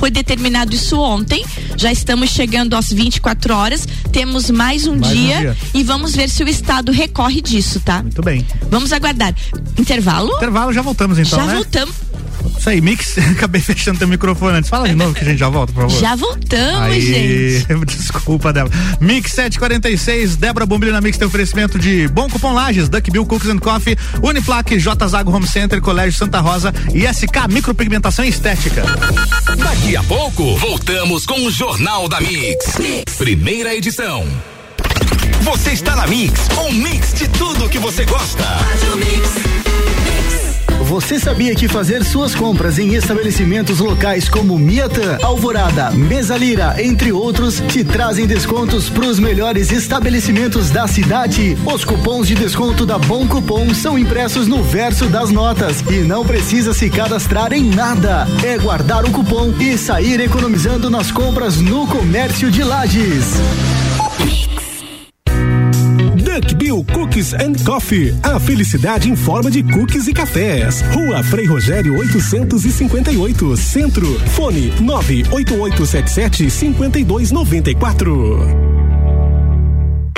foi 0.01 0.10
determinado 0.10 0.74
isso 0.74 1.00
ontem. 1.00 1.46
Já 1.77 1.91
estamos 1.91 2.31
chegando 2.31 2.75
às 2.75 2.91
24 2.91 3.53
horas. 3.53 3.88
Temos 4.12 4.50
mais 4.50 4.88
um, 4.88 4.96
mais 4.96 5.13
dia, 5.13 5.38
um 5.38 5.39
dia, 5.41 5.58
e 5.75 5.84
vamos 5.84 6.15
ver 6.15 6.27
se 6.27 6.43
o 6.43 6.50
Estado 6.50 6.91
recorre 6.91 7.39
disso, 7.39 7.79
tá? 7.79 8.01
Muito 8.01 8.24
bem. 8.24 8.43
Vamos 8.72 8.91
aguardar. 8.91 9.36
Intervalo? 9.77 10.36
Intervalo, 10.38 10.74
já 10.74 10.81
voltamos 10.81 11.20
então. 11.20 11.38
Já 11.38 11.46
né? 11.46 11.53
voltamos. 11.53 11.96
Isso 12.57 12.69
aí, 12.69 12.81
Mix, 12.81 13.17
acabei 13.31 13.62
fechando 13.62 14.00
teu 14.00 14.07
microfone 14.07 14.57
antes. 14.57 14.69
Fala 14.69 14.88
de 14.88 14.95
novo 14.95 15.13
que 15.13 15.21
a 15.21 15.25
gente 15.25 15.39
já 15.39 15.50
volta, 15.50 15.74
por 15.74 15.81
favor. 15.83 16.00
Já 16.00 16.15
voltamos, 16.15 16.81
aí, 16.81 17.01
gente. 17.01 17.86
Desculpa, 17.98 18.53
Débora. 18.53 18.75
Mix 19.00 19.31
746, 19.31 20.36
Débora 20.38 20.65
Bombilho 20.65 20.91
na 20.91 21.01
Mix 21.01 21.17
tem 21.17 21.27
oferecimento 21.27 21.79
de 21.79 22.07
Bom 22.07 22.29
Cupom 22.29 22.53
Lages, 22.53 22.89
Duck 22.89 23.10
Bill 23.12 23.25
Cookies 23.25 23.50
and 23.50 23.60
Coffee, 23.60 23.98
Uniplaque, 24.21 24.79
J 24.79 25.07
Zago 25.07 25.31
Home 25.31 25.48
Center, 25.48 25.81
Colégio 25.81 26.17
Santa 26.17 26.39
Rosa 26.39 26.74
e 26.93 27.05
SK 27.12 27.48
Micropigmentação 27.50 28.25
Estética. 28.25 28.83
Daqui 29.57 29.95
a 29.95 30.03
pouco, 30.03 30.55
voltamos 30.57 31.25
com 31.25 31.45
o 31.45 31.51
Jornal 31.51 32.07
da 32.07 32.19
mix. 32.21 32.77
mix. 32.77 33.15
Primeira 33.17 33.75
edição. 33.75 34.25
Você 35.41 35.71
está 35.71 35.95
na 35.95 36.05
Mix, 36.05 36.48
um 36.65 36.71
mix 36.71 37.13
de 37.13 37.27
tudo 37.29 37.67
que 37.67 37.79
você 37.79 38.05
gosta. 38.05 38.43
Você 41.01 41.20
sabia 41.20 41.53
que 41.55 41.67
fazer 41.67 42.05
suas 42.05 42.36
compras 42.36 42.77
em 42.77 42.93
estabelecimentos 42.93 43.79
locais 43.79 44.29
como 44.29 44.58
Miatã, 44.58 45.17
Alvorada, 45.24 45.89
Mesalira, 45.91 46.75
entre 46.81 47.12
outros, 47.12 47.60
te 47.67 47.84
trazem 47.84 48.27
descontos 48.27 48.88
para 48.88 49.08
os 49.08 49.20
melhores 49.20 49.72
estabelecimentos 49.72 50.70
da 50.70 50.88
cidade? 50.88 51.58
Os 51.65 51.84
cupons 51.84 52.27
de 52.27 52.36
desconto 52.36 52.86
da 52.86 52.98
Bom 53.00 53.27
Cupom 53.27 53.74
são 53.74 53.98
impressos 53.98 54.48
no 54.48 54.63
verso 54.63 55.08
das 55.08 55.31
notas 55.31 55.81
e 55.89 56.01
não 56.01 56.24
precisa 56.24 56.72
se 56.72 56.89
cadastrar 56.89 57.51
em 57.51 57.63
nada. 57.63 58.27
É 58.43 58.58
guardar 58.58 59.03
o 59.03 59.12
cupom 59.12 59.53
e 59.60 59.77
sair 59.77 60.22
economizando 60.22 60.89
nas 60.89 61.12
compras 61.12 61.58
no 61.58 61.88
comércio 61.88 62.50
de 62.51 62.63
lajes. 62.63 63.41
Cookies 67.22 67.34
and 67.36 67.54
Coffee. 67.63 68.16
A 68.24 68.40
felicidade 68.40 69.08
em 69.10 69.16
forma 69.16 69.51
de 69.51 69.62
cookies 69.62 70.08
e 70.08 70.13
cafés. 70.13 70.82
Rua 70.94 71.24
Frei 71.24 71.46
Rogério 71.46 71.96
858, 71.98 73.58
Centro. 73.58 74.20
Fone 74.32 74.74
98877 74.80 76.50
5294. 76.50 78.38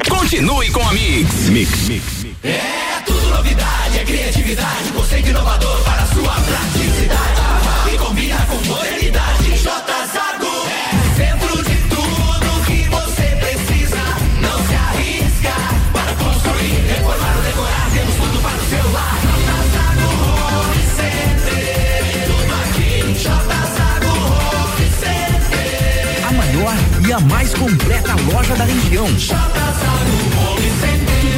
Continue 0.09 0.71
com 0.71 0.87
a 0.87 0.93
Mix. 0.93 1.49
Mix. 1.49 1.89
Mix. 1.89 2.25
É 2.43 3.01
tudo 3.05 3.29
novidade, 3.29 3.99
é 3.99 4.05
criatividade, 4.05 4.91
conceito 4.93 5.29
inovador 5.29 5.92
completa 27.63 28.13
loja 28.33 28.55
da 28.57 28.65
região. 28.65 29.07
Tudo 29.07 29.35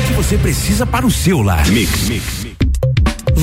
que 0.07 0.13
você 0.13 0.39
precisa 0.39 0.83
para 0.83 1.05
o 1.05 1.11
seu 1.11 1.43
lar. 1.43 1.67
Mix. 1.67 2.09
Mix. 2.09 2.44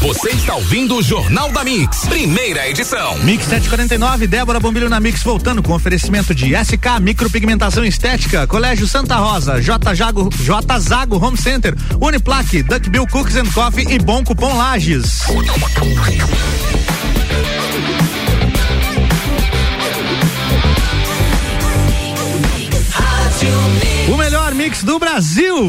Você 0.00 0.30
está 0.30 0.54
ouvindo 0.54 0.96
o 0.96 1.02
Jornal 1.02 1.50
da 1.50 1.64
Mix, 1.64 2.06
primeira 2.06 2.68
edição. 2.68 3.18
Mix 3.18 3.44
749, 3.46 4.28
Débora 4.28 4.60
Bombilho 4.60 4.88
na 4.88 5.00
Mix 5.00 5.24
voltando 5.24 5.60
com 5.60 5.72
oferecimento 5.72 6.32
de 6.32 6.54
SK 6.54 7.00
Micropigmentação 7.00 7.84
Estética, 7.84 8.46
Colégio 8.46 8.86
Santa 8.86 9.16
Rosa, 9.16 9.60
J 9.60 9.94
Jago, 9.96 10.30
J 10.32 10.78
Zago 10.78 11.16
Home 11.16 11.36
Center, 11.36 11.74
Uniplaque, 12.00 12.62
Duck 12.62 12.88
Bill 12.88 13.06
Cookies 13.08 13.36
and 13.36 13.46
Coffee 13.46 13.86
e 13.88 13.98
Bom 13.98 14.22
Cupom 14.22 14.56
Lages. 14.56 15.22
O 24.08 24.16
melhor 24.16 24.54
mix 24.54 24.84
do 24.84 24.98
Brasil. 25.00 25.68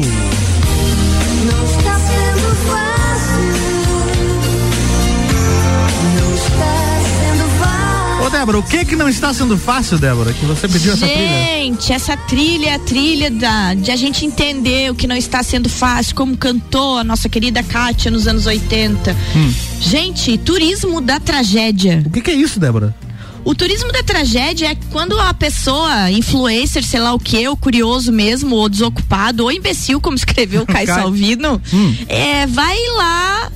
Débora, 8.40 8.58
o 8.58 8.62
que 8.62 8.86
que 8.86 8.96
não 8.96 9.06
está 9.06 9.34
sendo 9.34 9.58
fácil, 9.58 9.98
Débora? 9.98 10.32
Que 10.32 10.46
você 10.46 10.66
pediu 10.66 10.94
essa 10.94 11.06
trilha? 11.06 11.28
Gente, 11.28 11.92
essa 11.92 12.16
trilha 12.16 12.70
é 12.70 12.74
a 12.74 12.78
trilha 12.78 13.30
da, 13.30 13.74
de 13.74 13.90
a 13.90 13.96
gente 13.96 14.24
entender 14.24 14.90
o 14.90 14.94
que 14.94 15.06
não 15.06 15.14
está 15.14 15.42
sendo 15.42 15.68
fácil, 15.68 16.14
como 16.14 16.34
cantou 16.34 16.96
a 16.96 17.04
nossa 17.04 17.28
querida 17.28 17.62
Kátia 17.62 18.10
nos 18.10 18.26
anos 18.26 18.46
80. 18.46 19.14
Hum. 19.36 19.54
Gente, 19.78 20.38
turismo 20.38 21.02
da 21.02 21.20
tragédia. 21.20 22.02
O 22.06 22.10
que 22.10 22.22
que 22.22 22.30
é 22.30 22.34
isso, 22.34 22.58
Débora? 22.58 22.96
O 23.44 23.54
turismo 23.54 23.92
da 23.92 24.02
tragédia 24.02 24.68
é 24.70 24.74
quando 24.90 25.20
a 25.20 25.34
pessoa, 25.34 26.10
influencer, 26.10 26.82
sei 26.82 27.00
lá 27.00 27.12
o 27.12 27.18
que, 27.18 27.46
ou 27.46 27.54
curioso 27.58 28.10
mesmo, 28.10 28.56
ou 28.56 28.70
desocupado, 28.70 29.44
ou 29.44 29.52
imbecil, 29.52 30.00
como 30.00 30.16
escreveu 30.16 30.62
o 30.62 30.66
Caio 30.66 30.86
Caio. 30.86 30.98
Salvino, 31.02 31.60
Hum. 31.74 31.94
é, 32.08 32.46
vai 32.46 32.76
lá 32.96 33.52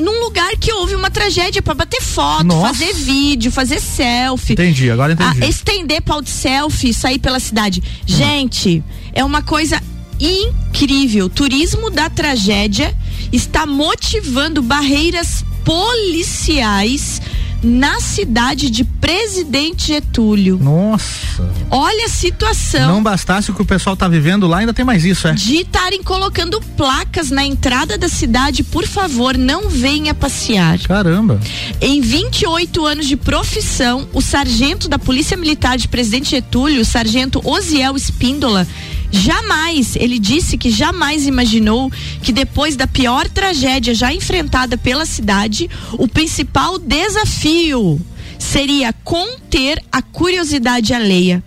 num 0.00 0.20
lugar 0.24 0.56
que 0.56 0.72
houve 0.72 0.94
uma 0.94 1.10
tragédia 1.10 1.62
pra 1.62 1.74
bater 1.74 2.00
foto, 2.00 2.44
Nossa. 2.44 2.68
fazer 2.68 2.92
vídeo, 2.94 3.52
fazer 3.52 3.80
selfie. 3.80 4.54
Entendi, 4.54 4.90
agora 4.90 5.12
entendi. 5.12 5.44
Ah, 5.44 5.46
estender 5.46 6.02
pau 6.02 6.20
de 6.22 6.30
selfie 6.30 6.90
e 6.90 6.94
sair 6.94 7.18
pela 7.18 7.38
cidade. 7.38 7.82
Gente, 8.06 8.82
é 9.12 9.24
uma 9.24 9.42
coisa 9.42 9.80
incrível. 10.18 11.28
Turismo 11.28 11.90
da 11.90 12.10
tragédia 12.10 12.96
está 13.32 13.66
motivando 13.66 14.62
barreiras 14.62 15.44
policiais 15.64 17.20
na 17.62 18.00
cidade 18.00 18.70
de 18.70 18.84
Presidente 18.84 19.88
Getúlio. 19.88 20.58
Nossa. 20.58 21.48
Olha 21.70 22.06
a 22.06 22.08
situação. 22.08 22.94
Não 22.94 23.02
bastasse 23.02 23.50
o 23.50 23.54
que 23.54 23.62
o 23.62 23.64
pessoal 23.64 23.96
tá 23.96 24.08
vivendo 24.08 24.46
lá, 24.46 24.58
ainda 24.58 24.72
tem 24.72 24.84
mais 24.84 25.04
isso, 25.04 25.28
é? 25.28 25.32
De 25.32 25.56
estarem 25.56 26.02
colocando 26.02 26.60
placas 26.76 27.30
na 27.30 27.44
entrada 27.44 27.98
da 27.98 28.08
cidade, 28.08 28.62
por 28.62 28.86
favor, 28.86 29.36
não 29.36 29.68
venha 29.68 30.14
passear. 30.14 30.78
Caramba. 30.80 31.40
Em 31.80 32.00
28 32.00 32.84
anos 32.86 33.06
de 33.06 33.16
profissão, 33.16 34.08
o 34.12 34.20
sargento 34.20 34.88
da 34.88 34.98
Polícia 34.98 35.36
Militar 35.36 35.76
de 35.76 35.88
Presidente 35.88 36.30
Getúlio, 36.30 36.80
o 36.80 36.84
sargento 36.84 37.40
Osiel 37.44 37.96
Espíndola, 37.96 38.66
jamais, 39.10 39.96
ele 39.96 40.18
disse 40.18 40.56
que 40.56 40.70
jamais 40.70 41.26
imaginou 41.26 41.90
que 42.22 42.32
depois 42.32 42.76
da 42.76 42.86
pior 42.86 43.28
tragédia 43.28 43.94
já 43.94 44.12
enfrentada 44.12 44.76
pela 44.76 45.06
cidade, 45.06 45.68
o 45.92 46.06
principal 46.06 46.78
desafio 46.78 48.00
seria 48.38 48.92
conter 49.04 49.82
a 49.92 50.00
curiosidade 50.02 50.94
alheia. 50.94 51.42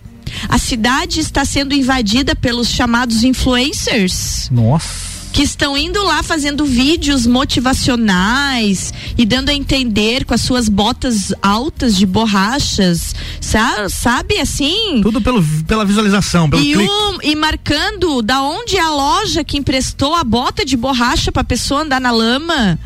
A 0.48 0.58
cidade 0.58 1.20
está 1.20 1.44
sendo 1.44 1.74
invadida 1.74 2.34
pelos 2.34 2.68
chamados 2.68 3.22
influencers 3.22 4.48
Nossa. 4.50 5.13
Que 5.34 5.42
estão 5.42 5.76
indo 5.76 6.00
lá 6.04 6.22
fazendo 6.22 6.64
vídeos 6.64 7.26
motivacionais 7.26 8.94
e 9.18 9.26
dando 9.26 9.48
a 9.48 9.52
entender 9.52 10.24
com 10.24 10.32
as 10.32 10.40
suas 10.40 10.68
botas 10.68 11.34
altas 11.42 11.96
de 11.96 12.06
borrachas, 12.06 13.14
sa- 13.40 13.88
sabe 13.88 14.38
assim? 14.38 15.00
Tudo 15.02 15.20
pelo, 15.20 15.42
pela 15.66 15.84
visualização, 15.84 16.48
pelo 16.48 16.62
E, 16.62 16.72
clique. 16.74 16.88
um- 16.88 17.18
e 17.20 17.34
marcando 17.34 18.22
da 18.22 18.40
onde 18.42 18.76
é 18.76 18.80
a 18.80 18.90
loja 18.90 19.42
que 19.42 19.58
emprestou 19.58 20.14
a 20.14 20.22
bota 20.22 20.64
de 20.64 20.76
borracha 20.76 21.32
para 21.32 21.42
pessoa 21.42 21.82
andar 21.82 22.00
na 22.00 22.12
lama. 22.12 22.78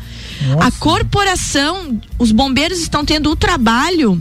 A 0.59 0.71
corporação, 0.71 1.99
os 2.17 2.31
bombeiros 2.31 2.79
estão 2.79 3.05
tendo 3.05 3.29
o 3.29 3.35
trabalho 3.35 4.19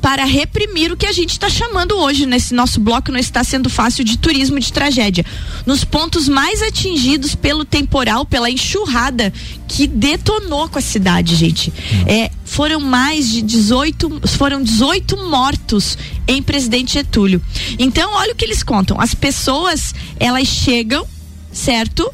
para 0.00 0.24
reprimir 0.24 0.90
o 0.90 0.96
que 0.96 1.06
a 1.06 1.12
gente 1.12 1.32
está 1.32 1.48
chamando 1.48 1.96
hoje 1.96 2.24
nesse 2.26 2.54
nosso 2.54 2.80
bloco 2.80 3.12
não 3.12 3.18
está 3.18 3.44
sendo 3.44 3.68
fácil 3.68 4.04
de 4.04 4.16
turismo 4.18 4.58
de 4.58 4.72
tragédia. 4.72 5.24
Nos 5.66 5.84
pontos 5.84 6.28
mais 6.28 6.62
atingidos 6.62 7.34
pelo 7.34 7.64
temporal, 7.64 8.24
pela 8.24 8.50
enxurrada 8.50 9.32
que 9.68 9.86
detonou 9.86 10.68
com 10.68 10.78
a 10.78 10.82
cidade, 10.82 11.36
gente. 11.36 11.72
É, 12.06 12.30
foram 12.44 12.80
mais 12.80 13.28
de 13.28 13.42
18, 13.42 14.22
foram 14.26 14.62
18 14.62 15.16
mortos 15.28 15.96
em 16.26 16.42
Presidente 16.42 16.94
Getúlio. 16.94 17.42
Então, 17.78 18.12
olha 18.14 18.32
o 18.32 18.36
que 18.36 18.44
eles 18.44 18.62
contam. 18.62 19.00
As 19.00 19.14
pessoas, 19.14 19.94
elas 20.18 20.48
chegam, 20.48 21.06
certo? 21.52 22.10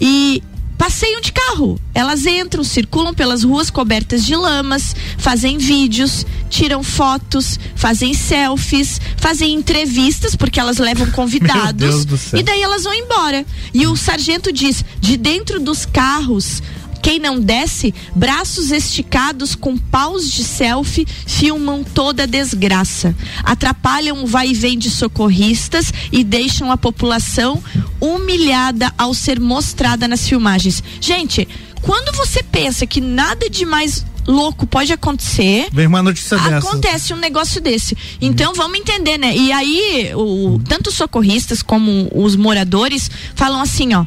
E 0.00 0.42
passeiam 0.76 1.20
de 1.20 1.32
carro. 1.32 1.80
Elas 1.94 2.26
entram, 2.26 2.62
circulam 2.62 3.14
pelas 3.14 3.42
ruas 3.42 3.70
cobertas 3.70 4.24
de 4.24 4.36
lamas, 4.36 4.94
fazem 5.18 5.58
vídeos, 5.58 6.26
tiram 6.54 6.84
fotos, 6.84 7.58
fazem 7.74 8.14
selfies, 8.14 9.00
fazem 9.16 9.52
entrevistas, 9.54 10.36
porque 10.36 10.60
elas 10.60 10.78
levam 10.78 11.10
convidados. 11.12 12.06
E 12.32 12.42
daí 12.42 12.62
elas 12.62 12.84
vão 12.84 12.94
embora. 12.94 13.44
E 13.72 13.86
o 13.86 13.96
sargento 13.96 14.52
diz: 14.52 14.84
de 15.00 15.16
dentro 15.16 15.58
dos 15.58 15.84
carros. 15.84 16.62
Quem 17.02 17.18
não 17.18 17.38
desce, 17.38 17.92
braços 18.16 18.70
esticados 18.70 19.54
com 19.54 19.76
paus 19.76 20.32
de 20.32 20.42
selfie 20.42 21.06
filmam 21.26 21.84
toda 21.84 22.22
a 22.22 22.26
desgraça. 22.26 23.14
Atrapalham 23.42 24.24
o 24.24 24.26
vai 24.26 24.48
e 24.48 24.54
vem 24.54 24.78
de 24.78 24.88
socorristas 24.88 25.92
e 26.10 26.24
deixam 26.24 26.72
a 26.72 26.78
população 26.78 27.62
humilhada 28.00 28.90
ao 28.96 29.12
ser 29.12 29.38
mostrada 29.38 30.08
nas 30.08 30.26
filmagens. 30.26 30.82
Gente, 30.98 31.46
quando 31.84 32.16
você 32.16 32.42
pensa 32.42 32.86
que 32.86 32.98
nada 32.98 33.48
de 33.50 33.66
mais 33.66 34.06
louco 34.26 34.66
pode 34.66 34.90
acontecer, 34.90 35.68
Vem 35.70 35.86
uma 35.86 36.02
notícia 36.02 36.38
dessa. 36.38 36.66
acontece 36.66 37.12
um 37.12 37.18
negócio 37.18 37.60
desse. 37.60 37.94
Então 38.22 38.54
vamos 38.54 38.78
entender, 38.78 39.18
né? 39.18 39.36
E 39.36 39.52
aí, 39.52 40.12
o, 40.14 40.58
tanto 40.66 40.88
os 40.88 40.94
socorristas 40.94 41.62
como 41.62 42.10
os 42.14 42.36
moradores 42.36 43.10
falam 43.34 43.60
assim, 43.60 43.92
ó. 43.92 44.06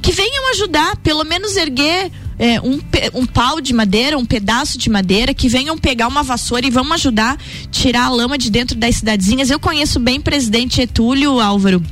Que 0.00 0.12
venham 0.12 0.50
ajudar, 0.52 0.96
pelo 0.98 1.24
menos 1.24 1.56
erguer 1.56 2.12
é, 2.38 2.60
um, 2.60 2.80
um 3.12 3.26
pau 3.26 3.60
de 3.60 3.72
madeira, 3.72 4.16
um 4.16 4.24
pedaço 4.24 4.78
de 4.78 4.88
madeira, 4.88 5.34
que 5.34 5.48
venham 5.48 5.76
pegar 5.76 6.06
uma 6.06 6.22
vassoura 6.22 6.64
e 6.64 6.70
vamos 6.70 6.92
ajudar 6.92 7.36
tirar 7.72 8.04
a 8.04 8.10
lama 8.10 8.38
de 8.38 8.50
dentro 8.50 8.76
das 8.76 8.96
cidadezinhas. 8.96 9.50
Eu 9.50 9.58
conheço 9.58 9.98
bem 9.98 10.20
presidente 10.20 10.76
Getúlio 10.76 11.40
Álvaro. 11.40 11.82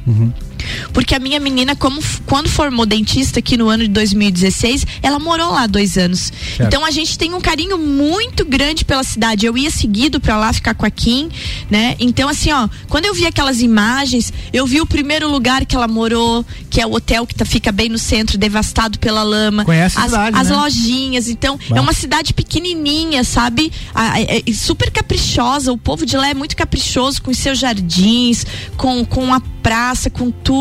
Porque 0.92 1.14
a 1.14 1.18
minha 1.18 1.38
menina, 1.40 1.74
como 1.76 2.00
quando 2.26 2.48
formou 2.48 2.86
dentista 2.86 3.38
aqui 3.38 3.56
no 3.56 3.68
ano 3.68 3.84
de 3.84 3.88
2016, 3.90 4.86
ela 5.02 5.18
morou 5.18 5.50
lá 5.52 5.66
dois 5.66 5.96
anos. 5.96 6.32
Certo. 6.56 6.62
Então 6.68 6.84
a 6.84 6.90
gente 6.90 7.18
tem 7.18 7.34
um 7.34 7.40
carinho 7.40 7.78
muito 7.78 8.44
grande 8.44 8.84
pela 8.84 9.02
cidade. 9.02 9.46
Eu 9.46 9.56
ia 9.56 9.70
seguido 9.70 10.20
pra 10.20 10.36
lá 10.36 10.52
ficar 10.52 10.74
com 10.74 10.86
a 10.86 10.90
Kim, 10.90 11.28
né? 11.70 11.96
Então 11.98 12.28
assim, 12.28 12.52
ó, 12.52 12.68
quando 12.88 13.04
eu 13.06 13.14
vi 13.14 13.26
aquelas 13.26 13.60
imagens, 13.60 14.32
eu 14.52 14.66
vi 14.66 14.80
o 14.80 14.86
primeiro 14.86 15.28
lugar 15.30 15.64
que 15.66 15.74
ela 15.76 15.88
morou, 15.88 16.44
que 16.70 16.80
é 16.80 16.86
o 16.86 16.92
hotel 16.94 17.26
que 17.26 17.34
tá, 17.34 17.44
fica 17.44 17.70
bem 17.72 17.88
no 17.88 17.98
centro, 17.98 18.38
devastado 18.38 18.98
pela 18.98 19.22
lama. 19.22 19.64
Conhece 19.64 19.98
as, 19.98 20.04
cidade, 20.06 20.36
as 20.38 20.48
né? 20.48 20.56
lojinhas. 20.56 21.28
Então 21.28 21.58
Bah. 21.68 21.76
é 21.76 21.80
uma 21.80 21.92
cidade 21.92 22.32
pequenininha, 22.32 23.24
sabe? 23.24 23.72
Ah, 23.94 24.20
é- 24.20 24.42
é 24.46 24.52
super 24.52 24.90
caprichosa. 24.90 25.72
O 25.72 25.78
povo 25.78 26.04
de 26.06 26.16
lá 26.16 26.28
é 26.28 26.34
muito 26.34 26.56
caprichoso 26.56 27.22
com 27.22 27.30
os 27.30 27.38
seus 27.38 27.58
jardins, 27.58 28.46
com, 28.76 29.04
com 29.04 29.32
a 29.32 29.40
praça, 29.62 30.10
com 30.10 30.30
tudo. 30.30 30.53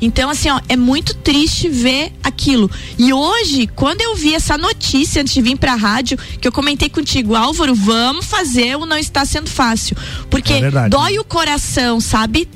Então, 0.00 0.30
assim, 0.30 0.50
ó, 0.50 0.60
é 0.68 0.76
muito 0.76 1.14
triste 1.14 1.68
ver 1.68 2.12
aquilo. 2.22 2.70
E 2.98 3.12
hoje, 3.12 3.66
quando 3.68 4.00
eu 4.00 4.14
vi 4.14 4.34
essa 4.34 4.58
notícia 4.58 5.22
antes 5.22 5.34
de 5.34 5.42
vir 5.42 5.56
pra 5.56 5.74
rádio, 5.74 6.18
que 6.40 6.46
eu 6.46 6.52
comentei 6.52 6.88
contigo, 6.88 7.34
Álvaro, 7.34 7.74
vamos 7.74 8.26
fazer 8.26 8.76
o 8.76 8.84
Não 8.84 8.96
Está 8.96 9.24
Sendo 9.24 9.48
Fácil. 9.48 9.96
Porque 10.28 10.54
É 10.54 10.88
dói 10.88 11.18
o 11.18 11.24
coração, 11.24 12.00
sabe? 12.00 12.48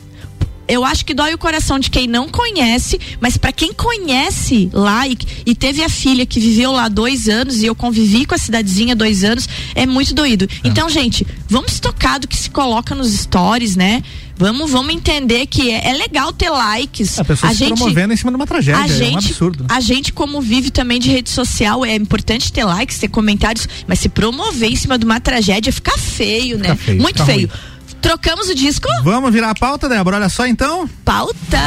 Eu 0.71 0.85
acho 0.85 1.05
que 1.05 1.12
dói 1.12 1.35
o 1.35 1.39
coração 1.39 1.79
de 1.79 1.91
quem 1.91 2.07
não 2.07 2.29
conhece, 2.29 2.99
mas 3.21 3.37
para 3.37 3.53
quem 3.53 3.73
conhece 3.73 4.71
lá 4.73 5.07
e, 5.07 5.19
e 5.45 5.55
teve 5.55 5.83
a 5.83 5.89
filha 5.89 6.25
que 6.25 6.39
viveu 6.39 6.73
lá 6.73 6.89
dois 6.89 7.29
anos 7.29 7.62
e 7.62 7.67
eu 7.67 7.75
convivi 7.75 8.25
com 8.25 8.35
a 8.35 8.39
cidadezinha 8.39 8.95
dois 8.95 9.25
anos, 9.25 9.49
é 9.75 9.85
muito 9.85 10.15
doído. 10.15 10.49
Então, 10.62 10.89
gente, 10.89 11.27
vamos 11.49 11.81
tocar 11.81 12.19
do 12.19 12.29
que 12.29 12.37
se 12.37 12.50
coloca 12.50 12.95
nos 12.95 13.12
stories, 13.12 13.75
né? 13.75 14.03
Vamos, 14.41 14.71
vamos 14.71 14.95
entender 14.95 15.45
que 15.47 15.71
é, 15.71 15.91
é 15.91 15.93
legal 15.93 16.33
ter 16.33 16.49
likes. 16.49 17.19
A 17.19 17.25
pessoa 17.25 17.53
se 17.53 17.67
promovendo 17.67 18.15
em 18.15 18.17
cima 18.17 18.31
de 18.31 18.37
uma 18.37 18.47
tragédia, 18.47 18.81
a 18.81 18.87
é 18.87 18.91
um 18.91 18.97
gente, 18.97 19.27
absurdo. 19.27 19.67
A 19.69 19.81
gente, 19.81 20.15
como 20.15 20.41
vive 20.41 20.71
também 20.71 20.99
de 20.99 21.11
rede 21.11 21.29
social, 21.29 21.85
é 21.85 21.95
importante 21.95 22.51
ter 22.51 22.64
likes, 22.64 22.99
ter 22.99 23.09
comentários, 23.09 23.68
mas 23.87 23.99
se 23.99 24.09
promover 24.09 24.71
em 24.71 24.77
cima 24.77 24.99
de 24.99 25.05
uma 25.05 25.21
tragédia 25.21 25.71
fica 25.71 25.97
feio, 25.99 26.57
né? 26.57 26.71
Fica 26.71 26.77
feio, 26.77 27.03
Muito 27.03 27.23
feio. 27.27 27.49
ruim. 27.49 27.69
Trocamos 28.01 28.49
o 28.49 28.55
disco? 28.55 28.89
Vamos 29.05 29.33
virar 29.33 29.51
a 29.51 29.55
pauta, 29.55 29.89
Débora? 29.89 30.17
Olha 30.17 30.29
só 30.29 30.47
então. 30.47 30.89
Pauta. 31.05 31.59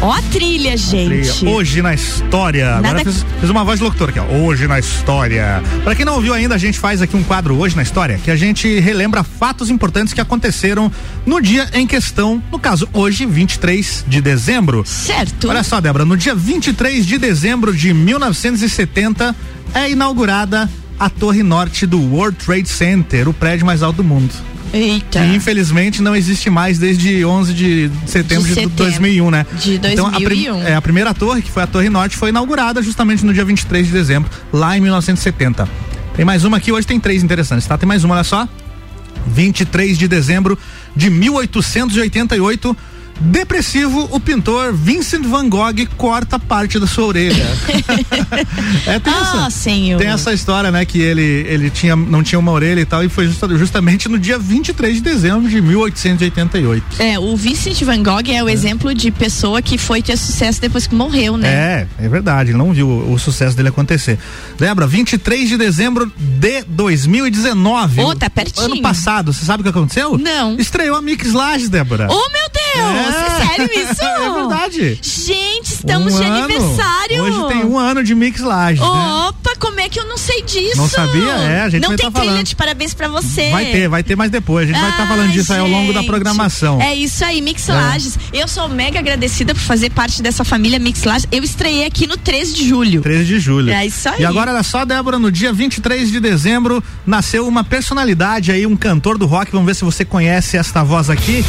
Ó 0.00 0.10
a 0.10 0.20
trilha, 0.22 0.76
gente. 0.76 1.46
Hoje 1.46 1.80
na 1.80 1.94
história. 1.94 2.74
Agora 2.74 2.94
Nada- 2.98 3.04
fiz, 3.12 3.24
fiz 3.40 3.48
uma 3.48 3.62
voz 3.62 3.78
de 3.78 3.84
locutor 3.84 4.08
aqui, 4.08 4.18
ó. 4.18 4.24
Hoje 4.24 4.66
na 4.66 4.78
história. 4.80 5.62
Pra 5.84 5.94
quem 5.94 6.04
não 6.04 6.14
ouviu 6.14 6.34
ainda, 6.34 6.56
a 6.56 6.58
gente 6.58 6.78
faz 6.78 7.00
aqui 7.00 7.16
um 7.16 7.22
quadro 7.22 7.56
Hoje 7.56 7.76
na 7.76 7.82
História, 7.82 8.18
que 8.18 8.30
a 8.30 8.34
gente 8.34 8.80
relembra 8.80 9.22
fatos 9.22 9.70
importantes 9.70 10.12
que 10.12 10.20
aconteceram 10.20 10.90
no 11.24 11.40
dia 11.40 11.68
em 11.72 11.86
questão. 11.86 12.42
No 12.50 12.58
caso, 12.58 12.88
hoje, 12.92 13.24
23 13.24 14.04
de 14.08 14.20
dezembro. 14.20 14.82
Certo. 14.84 15.48
Olha 15.48 15.62
só, 15.62 15.80
Débora, 15.80 16.04
no 16.04 16.16
dia 16.16 16.34
23 16.34 17.06
de 17.06 17.18
dezembro 17.18 17.72
de 17.72 17.94
1970 17.94 19.36
é 19.72 19.88
inaugurada 19.90 20.68
a 20.98 21.08
Torre 21.08 21.42
Norte 21.44 21.86
do 21.86 22.00
World 22.00 22.36
Trade 22.44 22.68
Center, 22.68 23.28
o 23.28 23.32
prédio 23.32 23.64
mais 23.64 23.82
alto 23.82 23.98
do 23.98 24.04
mundo. 24.04 24.32
Eita. 24.72 25.20
Que 25.20 25.26
infelizmente 25.34 26.00
não 26.02 26.16
existe 26.16 26.48
mais 26.48 26.78
desde 26.78 27.24
11 27.24 27.52
de 27.52 27.90
setembro 28.06 28.44
de, 28.44 28.48
De 28.50 28.54
setembro. 28.54 28.76
2001, 28.76 29.30
né? 29.30 29.46
De 29.60 29.74
Então, 29.74 30.06
a, 30.06 30.12
prim- 30.12 30.44
2001. 30.46 30.62
é, 30.62 30.74
a 30.74 30.80
primeira 30.82 31.12
torre, 31.12 31.42
que 31.42 31.50
foi 31.50 31.62
a 31.62 31.66
Torre 31.66 31.88
Norte, 31.90 32.16
foi 32.16 32.30
inaugurada 32.30 32.80
justamente 32.82 33.24
no 33.24 33.34
dia 33.34 33.44
23 33.44 33.86
de 33.86 33.92
dezembro, 33.92 34.30
lá 34.52 34.76
em 34.76 34.80
1970. 34.80 35.68
Tem 36.16 36.24
mais 36.24 36.44
uma 36.44 36.56
aqui, 36.56 36.72
hoje 36.72 36.86
tem 36.86 36.98
três 37.00 37.22
interessantes, 37.22 37.66
tá? 37.66 37.76
Tem 37.76 37.86
mais 37.86 38.02
uma, 38.04 38.14
olha 38.14 38.24
só. 38.24 38.48
23 39.26 39.96
de 39.98 40.08
dezembro 40.08 40.58
de 40.96 41.08
1888. 41.10 42.76
Depressivo, 43.20 44.08
o 44.10 44.18
pintor 44.18 44.72
Vincent 44.74 45.24
Van 45.24 45.48
Gogh 45.48 45.86
corta 45.96 46.38
parte 46.38 46.78
da 46.78 46.86
sua 46.86 47.04
orelha. 47.06 47.46
é, 48.86 48.98
tem, 48.98 49.12
Ah, 49.12 49.46
essa, 49.46 49.50
senhor. 49.50 49.98
tem 49.98 50.08
essa 50.08 50.32
história, 50.32 50.70
né? 50.72 50.84
Que 50.84 51.00
ele, 51.00 51.22
ele 51.22 51.70
tinha, 51.70 51.94
não 51.94 52.22
tinha 52.22 52.38
uma 52.38 52.50
orelha 52.50 52.80
e 52.80 52.84
tal, 52.84 53.04
e 53.04 53.08
foi 53.08 53.26
justa- 53.28 53.48
justamente 53.56 54.08
no 54.08 54.18
dia 54.18 54.38
23 54.38 54.96
de 54.96 55.00
dezembro 55.02 55.48
de 55.48 55.60
1888. 55.60 56.84
É, 57.00 57.18
o 57.18 57.36
Vincent 57.36 57.80
Van 57.84 58.02
Gogh 58.02 58.28
é 58.28 58.42
o 58.42 58.48
exemplo 58.48 58.92
de 58.94 59.10
pessoa 59.10 59.62
que 59.62 59.78
foi 59.78 60.02
ter 60.02 60.16
sucesso 60.16 60.60
depois 60.60 60.86
que 60.86 60.94
morreu, 60.94 61.36
né? 61.36 61.48
É, 62.00 62.04
é 62.04 62.08
verdade, 62.08 62.50
ele 62.50 62.58
não 62.58 62.72
viu 62.72 62.88
o, 62.88 63.12
o 63.12 63.18
sucesso 63.18 63.56
dele 63.56 63.68
acontecer. 63.68 64.18
Lembra, 64.58 64.86
23 64.86 65.48
de 65.48 65.56
dezembro 65.56 66.12
de 66.18 66.64
2019. 66.64 68.00
Ô, 68.00 68.14
tá 68.16 68.28
pertinho. 68.28 68.66
Ano 68.66 68.82
passado, 68.82 69.32
você 69.32 69.44
sabe 69.44 69.60
o 69.60 69.64
que 69.64 69.70
aconteceu? 69.70 70.18
Não. 70.18 70.56
Estreou 70.58 70.96
a 70.96 71.02
Mix 71.02 71.32
Lages, 71.32 71.68
Débora. 71.68 72.08
Oh, 72.10 72.30
meu 72.30 72.50
Deus! 72.52 73.01
É, 73.01 73.01
sério 73.10 73.70
isso? 73.72 74.02
É 74.04 74.30
verdade. 74.30 74.98
Gente, 75.02 75.66
estamos 75.66 76.14
Um 76.14 76.18
de 76.18 76.24
ano. 76.24 76.44
aniversário. 76.44 77.22
Hoje 77.22 77.48
tem 77.48 77.64
um 77.64 77.78
ano 77.78 78.02
de 78.04 78.14
Mix 78.14 78.40
Lages, 78.40 78.80
né? 78.80 78.86
Opa, 79.28 79.52
como 79.58 79.80
é 79.80 79.88
que 79.88 79.98
eu 79.98 80.06
não 80.06 80.16
sei 80.16 80.42
disso? 80.42 80.76
Não 80.76 80.88
sabia? 80.88 81.32
É, 81.32 81.62
a 81.62 81.68
gente 81.68 81.82
Não 81.82 81.90
tem 81.96 82.06
tá 82.06 82.10
trilha 82.12 82.30
falando. 82.32 82.46
de 82.46 82.56
parabéns 82.56 82.94
pra 82.94 83.08
você. 83.08 83.50
Vai 83.50 83.66
ter, 83.66 83.88
vai 83.88 84.02
ter 84.02 84.16
mais 84.16 84.30
depois. 84.30 84.68
A 84.68 84.72
gente 84.72 84.80
vai 84.80 84.90
estar 84.90 85.06
falando 85.06 85.26
Ai, 85.28 85.32
disso 85.32 85.52
aí 85.52 85.58
ao 85.60 85.68
longo 85.68 85.92
da 85.92 86.00
gente. 86.00 86.08
programação. 86.08 86.80
É 86.80 86.94
isso 86.94 87.24
aí, 87.24 87.40
Mix 87.40 87.68
É. 87.68 87.72
Lages. 87.74 88.18
Eu 88.32 88.46
sou 88.48 88.68
mega 88.68 88.98
agradecida 88.98 89.54
por 89.54 89.60
fazer 89.62 89.90
parte 89.90 90.22
dessa 90.22 90.44
família 90.44 90.78
Mix 90.78 91.04
Lages. 91.04 91.26
Eu 91.30 91.42
estreiei 91.42 91.84
aqui 91.86 92.06
no 92.06 92.16
13 92.16 92.54
de 92.54 92.68
julho. 92.68 93.02
13 93.02 93.24
de 93.24 93.38
julho. 93.40 93.70
É 93.72 93.86
isso 93.86 94.08
aí. 94.08 94.22
E 94.22 94.24
agora, 94.24 94.52
olha 94.52 94.62
só, 94.62 94.84
Débora, 94.84 95.18
no 95.18 95.30
dia 95.30 95.52
23 95.52 96.10
de 96.10 96.20
dezembro, 96.20 96.82
nasceu 97.06 97.46
uma 97.46 97.64
personalidade 97.64 98.50
aí, 98.52 98.66
um 98.66 98.76
cantor 98.76 99.18
do 99.18 99.26
rock. 99.26 99.50
Vamos 99.52 99.66
ver 99.66 99.74
se 99.74 99.84
você 99.84 100.04
conhece 100.04 100.56
esta 100.56 100.82
voz 100.82 101.08
aqui. 101.10 101.44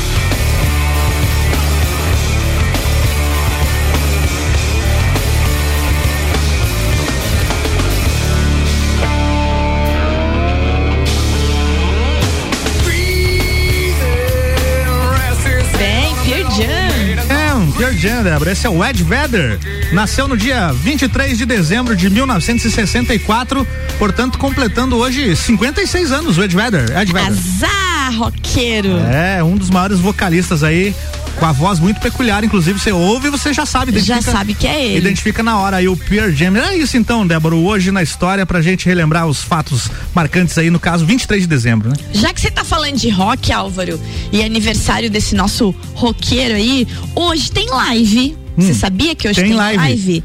Débora. 18.03 18.51
Esse 18.51 18.67
é 18.67 18.69
o 18.69 18.83
Ed 18.83 19.01
Vedder. 19.01 19.57
Nasceu 19.93 20.27
no 20.27 20.35
dia 20.35 20.73
23 20.73 21.37
de 21.37 21.45
dezembro 21.45 21.95
de 21.95 22.09
1964, 22.09 23.65
portanto, 23.97 24.37
completando 24.37 24.97
hoje 24.97 25.35
56 25.35 26.11
anos, 26.11 26.37
o 26.37 26.43
Ed 26.43 26.53
Vedder. 26.53 26.97
Ed 26.97 27.13
Vedder. 27.13 27.31
Azar, 27.31 28.13
roqueiro. 28.17 28.97
É, 28.99 29.41
um 29.43 29.55
dos 29.55 29.69
maiores 29.69 29.99
vocalistas 29.99 30.63
aí. 30.63 30.93
Com 31.39 31.45
a 31.45 31.51
voz 31.51 31.79
muito 31.79 31.99
peculiar, 31.99 32.43
inclusive 32.43 32.79
você 32.79 32.91
ouve 32.91 33.27
e 33.27 33.31
você 33.31 33.53
já 33.53 33.65
sabe. 33.65 33.97
Já 33.99 34.21
sabe 34.21 34.53
que 34.53 34.67
é 34.67 34.85
ele. 34.85 34.97
Identifica 34.99 35.41
na 35.43 35.57
hora 35.59 35.77
aí 35.77 35.87
o 35.87 35.95
Pierre 35.97 36.33
Jam. 36.35 36.55
É 36.57 36.75
isso 36.77 36.95
então, 36.97 37.25
Débora, 37.25 37.55
hoje 37.55 37.91
na 37.91 38.01
história 38.03 38.45
pra 38.45 38.61
gente 38.61 38.85
relembrar 38.85 39.27
os 39.27 39.41
fatos 39.41 39.89
marcantes 40.13 40.57
aí, 40.57 40.69
no 40.69 40.79
caso, 40.79 41.05
23 41.05 41.41
de 41.43 41.47
dezembro, 41.47 41.89
né? 41.89 41.95
Já 42.13 42.33
que 42.33 42.39
você 42.41 42.51
tá 42.51 42.63
falando 42.63 42.95
de 42.97 43.09
rock, 43.09 43.51
Álvaro, 43.51 43.99
e 44.31 44.43
aniversário 44.43 45.09
desse 45.09 45.35
nosso 45.35 45.73
roqueiro 45.93 46.55
aí, 46.55 46.87
hoje 47.15 47.51
tem 47.51 47.67
live. 47.69 48.37
Você 48.57 48.71
Hum, 48.71 48.75
sabia 48.75 49.15
que 49.15 49.27
hoje 49.27 49.39
tem 49.41 49.49
tem, 49.49 49.57
live. 49.57 49.77
live? 49.79 50.23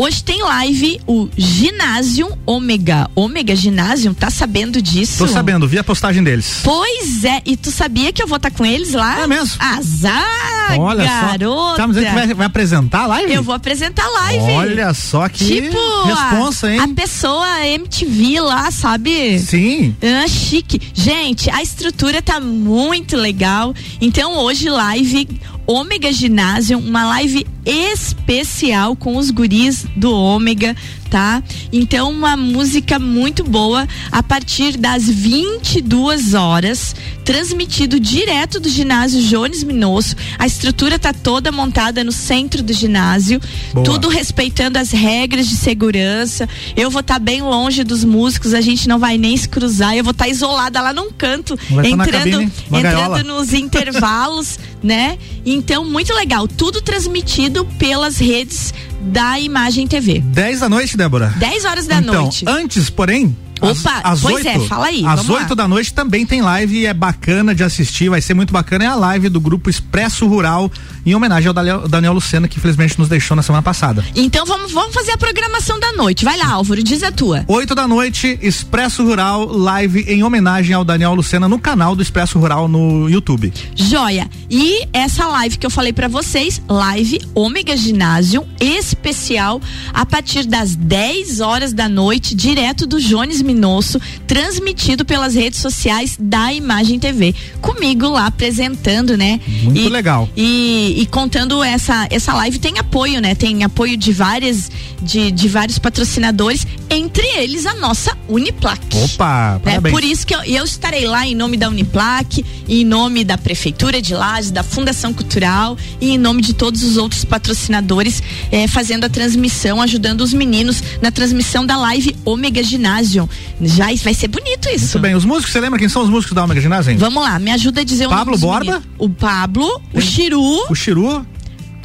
Hoje 0.00 0.22
tem 0.22 0.40
live 0.44 1.00
o 1.08 1.28
Ginásio 1.36 2.30
Ômega. 2.46 3.10
Ômega 3.16 3.56
Ginásio, 3.56 4.14
tá 4.14 4.30
sabendo 4.30 4.80
disso? 4.80 5.18
Tô 5.18 5.26
sabendo, 5.26 5.66
vi 5.66 5.76
a 5.76 5.82
postagem 5.82 6.22
deles. 6.22 6.60
Pois 6.62 7.24
é, 7.24 7.42
e 7.44 7.56
tu 7.56 7.72
sabia 7.72 8.12
que 8.12 8.22
eu 8.22 8.28
vou 8.28 8.36
estar 8.36 8.52
com 8.52 8.64
eles 8.64 8.92
lá? 8.92 9.22
É 9.22 9.26
mesmo? 9.26 9.56
Azar, 9.58 10.78
Olha 10.78 11.02
garota. 11.04 11.70
só. 11.70 11.74
Tá, 11.74 11.88
mas 11.88 11.96
a 11.96 12.00
gente 12.00 12.14
vai, 12.14 12.32
vai 12.32 12.46
apresentar 12.46 13.00
a 13.00 13.06
live? 13.08 13.32
Eu 13.32 13.42
vou 13.42 13.52
apresentar 13.52 14.04
a 14.04 14.08
live. 14.08 14.52
Olha 14.52 14.94
só 14.94 15.28
que 15.28 15.44
tipo, 15.44 16.04
responsa, 16.04 16.72
hein? 16.72 16.78
a 16.78 16.86
pessoa 16.86 17.66
MTV 17.66 18.40
lá, 18.40 18.70
sabe? 18.70 19.40
Sim. 19.40 19.96
Ah, 20.00 20.28
chique. 20.28 20.80
Gente, 20.94 21.50
a 21.50 21.60
estrutura 21.60 22.22
tá 22.22 22.38
muito 22.38 23.16
legal. 23.16 23.74
Então 24.00 24.38
hoje 24.38 24.70
live 24.70 25.26
Ômega 25.70 26.10
Ginásio, 26.10 26.78
uma 26.78 27.04
live 27.08 27.46
especial 27.66 28.96
com 28.96 29.18
os 29.18 29.30
guris 29.30 29.84
do 29.94 30.10
Ômega, 30.10 30.74
tá? 31.10 31.42
Então 31.70 32.10
uma 32.10 32.34
música 32.38 32.98
muito 32.98 33.44
boa 33.44 33.86
a 34.10 34.22
partir 34.22 34.78
das 34.78 35.06
22 35.06 36.32
horas, 36.32 36.96
transmitido 37.24 38.00
direto 38.00 38.58
do 38.58 38.70
ginásio 38.70 39.22
Jones 39.22 39.62
Minosso. 39.62 40.16
A 40.38 40.46
estrutura 40.46 40.98
tá 40.98 41.12
toda 41.12 41.52
montada 41.52 42.02
no 42.02 42.12
centro 42.12 42.62
do 42.62 42.72
ginásio, 42.72 43.38
Boa. 43.74 43.84
tudo 43.84 44.08
respeitando 44.08 44.78
as 44.78 44.90
regras 44.90 45.46
de 45.46 45.56
segurança. 45.56 46.48
Eu 46.74 46.90
vou 46.90 47.00
estar 47.00 47.18
bem 47.18 47.42
longe 47.42 47.84
dos 47.84 48.04
músicos, 48.04 48.54
a 48.54 48.62
gente 48.62 48.88
não 48.88 48.98
vai 48.98 49.18
nem 49.18 49.36
se 49.36 49.48
cruzar. 49.48 49.94
Eu 49.94 50.04
vou 50.04 50.12
estar 50.12 50.28
isolada 50.28 50.80
lá 50.80 50.94
num 50.94 51.12
canto, 51.12 51.54
tá 51.56 51.86
entrando, 51.86 52.10
cabine, 52.10 52.52
entrando 52.72 53.24
nos 53.24 53.52
intervalos, 53.52 54.58
né? 54.82 55.18
Então, 55.58 55.84
muito 55.84 56.14
legal. 56.14 56.46
Tudo 56.46 56.80
transmitido 56.80 57.64
pelas 57.78 58.18
redes 58.18 58.72
da 59.00 59.40
Imagem 59.40 59.88
TV. 59.88 60.20
10 60.20 60.60
da 60.60 60.68
noite, 60.68 60.96
Débora. 60.96 61.34
10 61.36 61.64
horas 61.64 61.86
da 61.88 61.98
então, 61.98 62.22
noite. 62.22 62.44
Antes, 62.46 62.88
porém. 62.88 63.36
Às- 63.62 63.80
Opa, 63.80 64.00
às 64.04 64.20
pois 64.20 64.36
8, 64.36 64.48
é, 64.48 64.58
fala 64.66 64.86
aí, 64.86 65.04
Às 65.06 65.26
lá. 65.26 65.34
8 65.36 65.54
da 65.54 65.66
noite 65.68 65.92
também 65.92 66.24
tem 66.26 66.40
live 66.42 66.76
e 66.78 66.86
é 66.86 66.94
bacana 66.94 67.54
de 67.54 67.62
assistir, 67.64 68.08
vai 68.08 68.20
ser 68.20 68.34
muito 68.34 68.52
bacana. 68.52 68.84
É 68.84 68.86
a 68.86 68.94
live 68.94 69.28
do 69.28 69.40
grupo 69.40 69.68
Expresso 69.70 70.26
Rural, 70.26 70.70
em 71.04 71.14
homenagem 71.14 71.48
ao 71.48 71.54
Daniel, 71.54 71.88
Daniel 71.88 72.12
Lucena, 72.12 72.46
que 72.48 72.58
infelizmente 72.58 72.98
nos 72.98 73.08
deixou 73.08 73.36
na 73.36 73.42
semana 73.42 73.62
passada. 73.62 74.04
Então, 74.14 74.44
vamos, 74.46 74.72
vamos 74.72 74.94
fazer 74.94 75.12
a 75.12 75.16
programação 75.18 75.78
da 75.80 75.92
noite. 75.92 76.24
Vai 76.24 76.36
lá, 76.38 76.48
Álvaro, 76.52 76.82
diz 76.82 77.02
a 77.02 77.10
tua. 77.12 77.44
8 77.48 77.74
da 77.74 77.86
noite, 77.88 78.38
Expresso 78.42 79.04
Rural, 79.04 79.46
live 79.46 80.04
em 80.08 80.22
homenagem 80.22 80.74
ao 80.74 80.84
Daniel 80.84 81.14
Lucena 81.14 81.48
no 81.48 81.58
canal 81.58 81.94
do 81.96 82.02
Expresso 82.02 82.38
Rural 82.38 82.68
no 82.68 83.08
YouTube. 83.08 83.52
Joia. 83.74 84.28
E 84.50 84.86
essa 84.92 85.26
live 85.26 85.56
que 85.58 85.66
eu 85.66 85.70
falei 85.70 85.92
pra 85.92 86.08
vocês, 86.08 86.60
live 86.68 87.20
Ômega 87.34 87.76
Ginásio 87.76 88.46
especial 88.60 89.60
a 89.92 90.04
partir 90.06 90.44
das 90.46 90.74
10 90.74 91.40
horas 91.40 91.72
da 91.72 91.88
noite, 91.88 92.34
direto 92.34 92.86
do 92.86 93.00
Jones 93.00 93.40
Minosso, 93.48 93.98
transmitido 94.26 95.04
pelas 95.04 95.34
redes 95.34 95.58
sociais 95.60 96.16
da 96.20 96.52
Imagem 96.52 96.98
TV. 96.98 97.34
Comigo 97.62 98.08
lá 98.10 98.26
apresentando, 98.26 99.16
né? 99.16 99.40
Muito 99.62 99.80
E- 99.80 99.88
legal. 99.88 100.28
E, 100.36 100.96
e 101.00 101.06
contando 101.06 101.62
essa 101.64 102.06
essa 102.10 102.34
live 102.34 102.58
tem 102.58 102.78
apoio, 102.78 103.20
né? 103.20 103.34
Tem 103.34 103.64
apoio 103.64 103.96
de 103.96 104.12
várias 104.12 104.70
de, 105.00 105.30
de 105.30 105.48
vários 105.48 105.78
patrocinadores, 105.78 106.66
entre 106.90 107.24
eles 107.38 107.64
a 107.66 107.74
nossa 107.74 108.16
Uniplac. 108.28 108.80
Opa, 108.96 109.54
É 109.56 109.58
parabéns. 109.64 109.92
por 109.94 110.02
isso 110.04 110.26
que 110.26 110.34
eu, 110.34 110.42
eu 110.42 110.64
estarei 110.64 111.06
lá 111.06 111.24
em 111.26 111.34
nome 111.36 111.56
da 111.56 111.68
Uniplac, 111.68 112.44
em 112.68 112.84
nome 112.84 113.24
da 113.24 113.38
Prefeitura 113.38 114.02
de 114.02 114.12
Lages, 114.12 114.50
da 114.50 114.62
Fundação 114.64 115.12
Cultural 115.14 115.76
e 116.00 116.10
em 116.10 116.18
nome 116.18 116.42
de 116.42 116.52
todos 116.52 116.82
os 116.82 116.96
outros 116.96 117.24
patrocinadores, 117.24 118.20
eh, 118.50 118.66
fazendo 118.66 119.04
a 119.04 119.08
transmissão, 119.08 119.80
ajudando 119.80 120.20
os 120.20 120.32
meninos 120.32 120.82
na 121.00 121.10
transmissão 121.12 121.64
da 121.64 121.76
live 121.76 122.16
Ômega 122.24 122.62
Ginásio. 122.62 123.28
Já 123.60 123.86
vai 124.02 124.14
ser 124.14 124.28
bonito 124.28 124.68
isso. 124.68 124.84
Muito 124.84 125.00
bem, 125.00 125.14
os 125.14 125.24
músicos, 125.24 125.52
você 125.52 125.60
lembra 125.60 125.78
quem 125.78 125.88
são 125.88 126.02
os 126.02 126.08
músicos 126.08 126.34
da 126.34 126.44
Omega 126.44 126.60
Ginásio? 126.60 126.96
Vamos 126.98 127.22
lá, 127.22 127.38
me 127.38 127.50
ajuda 127.50 127.80
a 127.80 127.84
dizer 127.84 128.06
o 128.06 128.10
Pablo 128.10 128.38
nome 128.38 128.40
Borba? 128.40 128.82
O 128.98 129.08
Pablo, 129.08 129.80
o 129.92 130.00
Chiru, 130.00 130.64
O 130.70 130.74
Chiru, 130.74 131.26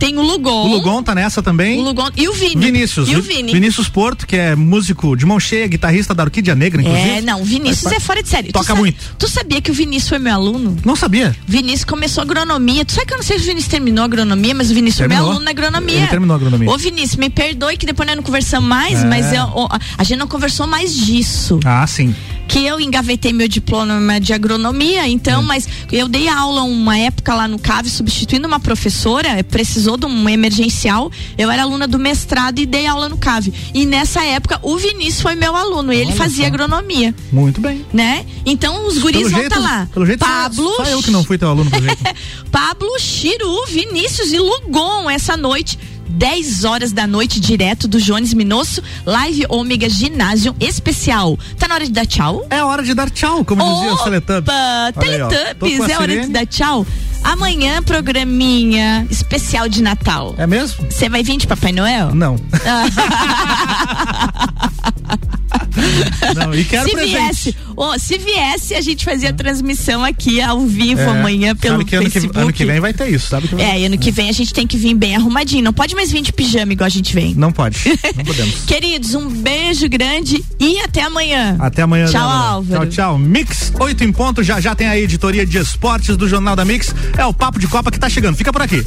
tem 0.06 0.18
o 0.18 0.22
Lugon. 0.22 0.66
o 0.66 0.68
Lugon 0.68 1.02
tá 1.02 1.16
nessa 1.16 1.42
também. 1.42 1.80
O 1.80 1.84
Lugon 1.84 2.10
e 2.18 2.28
o 2.28 2.34
Vini. 2.34 2.66
Vinícius. 2.66 3.08
E 3.10 3.16
o 3.16 3.22
Vi- 3.22 3.36
Vini. 3.36 3.54
Vinícius 3.54 3.88
Porto, 3.88 4.28
que 4.28 4.36
é 4.36 4.56
músico 4.56 5.16
de 5.16 5.26
mão 5.26 5.40
cheia, 5.40 5.66
guitarrista 5.68 6.14
da 6.14 6.24
Orquídea 6.24 6.56
Negra, 6.56 6.82
inclusive. 6.82 7.10
É, 7.10 7.22
não, 7.22 7.42
o 7.42 7.46
Vinícius 7.46 7.92
é 7.92 8.00
fora 8.00 8.22
de 8.22 8.28
série. 8.30 8.48
Tu 8.50 8.54
Toca 8.54 8.66
sabe- 8.66 8.80
muito. 8.80 9.16
Tu 9.18 9.28
sabia 9.30 9.62
que 9.62 9.72
o 9.72 9.74
Vinícius 9.74 10.10
foi 10.10 10.20
meu 10.20 10.34
aluno? 10.34 10.76
Não 10.84 10.96
sabia. 10.96 11.36
Vinícius 11.48 11.86
começou 11.86 12.22
agronomia. 12.22 12.84
Tu 12.84 12.92
sabe 12.94 13.08
que 13.08 13.14
eu 13.14 13.18
não 13.18 13.24
sei 13.24 13.38
se 13.38 13.44
o 13.44 13.48
Vinícius 13.48 13.72
terminou 13.72 14.04
agronomia, 14.04 14.54
mas 14.54 14.70
o 14.72 14.74
Vinícius 14.74 14.98
foi 14.98 15.08
Terminou. 15.08 15.24
meu 15.26 15.32
aluno 15.32 15.46
na 15.46 15.52
agronomia. 15.52 15.98
Ele 15.98 16.08
terminou 16.08 16.34
a 16.34 16.38
agronomia. 16.38 16.70
Ô, 16.70 16.78
Vinícius, 16.78 17.16
me 17.16 17.30
perdoe 17.30 17.78
que 17.78 17.86
depois 17.86 18.06
nós 18.08 18.16
não 18.18 18.24
conversamos 18.24 18.68
mais, 18.68 19.04
É. 19.04 19.06
mas 19.06 19.32
eu- 19.32 19.70
a 19.98 20.04
gente 20.04 20.18
não 20.20 20.28
conversou 20.28 20.68
mais 20.68 20.94
disso. 20.96 21.60
Ah, 21.64 21.86
sim. 21.88 22.14
Que 22.48 22.66
eu 22.66 22.80
engavetei 22.80 23.34
meu 23.34 23.48
diploma 23.48 24.20
de 24.20 24.32
agronomia, 24.32 25.08
então, 25.08 25.42
Hum. 25.42 25.46
mas 25.46 25.68
eu 25.92 26.08
dei 26.08 26.28
aula 26.28 26.62
uma 26.64 26.98
época 26.98 27.34
lá 27.34 27.48
no 27.48 27.58
CAV, 27.58 27.88
substituindo 27.90 28.48
uma 28.48 28.60
professora, 28.60 29.44
precisou 29.44 29.98
de 29.98 30.06
um 30.06 30.30
emergencial. 30.30 31.12
Eu 31.36 31.50
era 31.50 31.64
aluna 31.64 31.88
do 31.88 31.98
mestrado 31.98 32.60
e 32.60 32.66
dei 32.66 32.86
aula 32.86 33.10
no 33.10 33.18
CAV. 33.18 33.52
E 33.74 33.86
nessa 33.88 34.24
época, 34.24 34.60
o 34.62 34.78
Vinícius 34.78 35.22
foi 35.22 35.34
meu 35.36 35.56
aluno, 35.56 35.92
ele 35.92 36.12
fazia 36.12 36.44
só. 36.44 36.48
agronomia, 36.50 37.16
Muito 37.32 37.60
bem. 37.60 37.84
né? 37.92 38.24
Então 38.46 38.86
os 38.88 39.00
guris 39.00 39.22
Pelo 39.24 39.30
vão 39.32 39.42
estar 39.42 39.60
lá. 39.60 39.88
Pelo 39.92 40.06
jeito, 40.06 40.20
Pablo, 40.20 40.76
só 40.76 40.84
eu 40.86 41.02
que 41.02 41.10
não 41.12 41.24
fui 41.24 41.38
teu 41.40 41.50
aluno, 41.50 41.72
pelo 41.72 41.84
jeito. 41.88 42.04
Pablo, 42.52 42.90
Chiru, 43.00 43.66
Vinícius 43.68 44.32
e 44.32 44.38
Lugon 44.38 45.10
essa 45.10 45.36
noite. 45.36 45.80
10 46.14 46.64
horas 46.64 46.92
da 46.92 47.08
noite, 47.08 47.40
direto 47.40 47.88
do 47.88 48.00
Jones 48.00 48.34
Minosso, 48.34 48.82
live 49.06 49.46
Ômega 49.50 49.90
Ginásio 49.90 50.56
especial. 50.60 51.38
Tá 51.58 51.68
na 51.68 51.76
hora 51.76 51.86
de 51.86 51.92
dar 51.92 52.06
tchau? 52.06 52.46
É 52.50 52.64
hora 52.64 52.84
de 52.84 52.94
dar 52.94 53.10
tchau, 53.10 53.44
como 53.44 53.64
dizia 53.64 53.94
o 53.94 53.98
Teletubbies. 53.98 54.44
Opa, 54.44 54.94
aí, 54.96 55.28
Teletubbies, 55.28 55.90
é 55.90 55.98
hora 55.98 56.22
de 56.22 56.28
dar 56.28 56.46
tchau. 56.46 56.86
Amanhã, 57.24 57.82
programinha 57.82 59.08
especial 59.10 59.70
de 59.70 59.82
Natal. 59.82 60.36
É 60.38 60.46
mesmo? 60.46 60.92
Você 60.92 61.08
vai 61.08 61.24
vir 61.24 61.38
de 61.38 61.48
Papai 61.48 61.72
Noel? 61.72 62.14
Não. 62.14 62.36
Não, 66.36 66.54
e 66.54 66.64
quero 66.64 66.88
se 66.90 66.96
presente. 66.96 67.16
viesse, 67.18 67.56
ó, 67.76 67.98
se 67.98 68.18
viesse, 68.18 68.74
a 68.76 68.82
gente 68.82 69.04
fazia 69.06 69.30
a 69.30 69.34
transmissão 69.34 70.04
aqui 70.04 70.42
ao 70.42 70.62
vivo 70.62 71.02
É, 71.02 71.06
amanhã 71.06 71.56
pelo 71.56 71.78
sabe 71.78 71.86
que 71.90 71.96
ano, 71.96 72.06
que 72.06 72.12
Facebook. 72.12 72.40
ano 72.40 72.54
que 72.54 72.66
vem 72.66 72.80
vai 72.80 72.94
ter 72.94 73.10
isso, 73.10 73.28
sabe? 73.30 73.48
Que 73.48 73.56
vai- 73.56 73.82
É, 73.82 73.86
ano 73.86 73.98
que 73.98 74.12
vem 74.12 74.30
a 74.30 74.32
gente 74.34 74.54
tem 74.54 74.66
que 74.68 74.78
vir 74.78 74.94
bem 74.96 75.16
arrumadinho. 75.16 75.64
Não 75.64 75.74
pode 75.74 75.96
mais 75.96 76.12
vir 76.12 76.22
de 76.22 76.32
pijama 76.34 76.74
igual 76.74 76.86
a 76.86 76.90
gente 76.90 77.14
vem. 77.14 77.34
Não 77.36 77.52
pode. 77.52 77.78
Não 78.16 78.24
podemos. 78.24 78.62
Queridos, 78.66 79.14
um 79.16 79.30
beijo 79.30 79.88
grande 79.90 80.44
e 80.60 80.80
até 80.80 81.02
amanhã. 81.04 81.56
Até 81.60 81.82
amanhã. 81.84 82.06
Tchau, 82.06 82.22
Débora. 82.22 82.34
Álvaro. 82.48 82.86
Tchau, 82.86 82.90
tchau. 82.90 83.18
Mix 83.18 83.72
8 83.80 84.04
em 84.04 84.12
ponto. 84.12 84.44
Já 84.44 84.60
já 84.60 84.76
tem 84.76 84.88
a 84.88 84.98
editoria 84.98 85.46
de 85.46 85.58
esportes 85.58 86.16
do 86.18 86.28
Jornal 86.28 86.56
da 86.56 86.64
Mix. 86.66 86.94
É 87.18 87.26
o 87.26 87.34
Papo 87.34 87.60
de 87.60 87.68
Copa 87.68 87.92
que 87.92 88.00
tá 88.00 88.10
chegando. 88.10 88.36
Fica 88.36 88.52
por 88.52 88.62
aqui. 88.62 88.84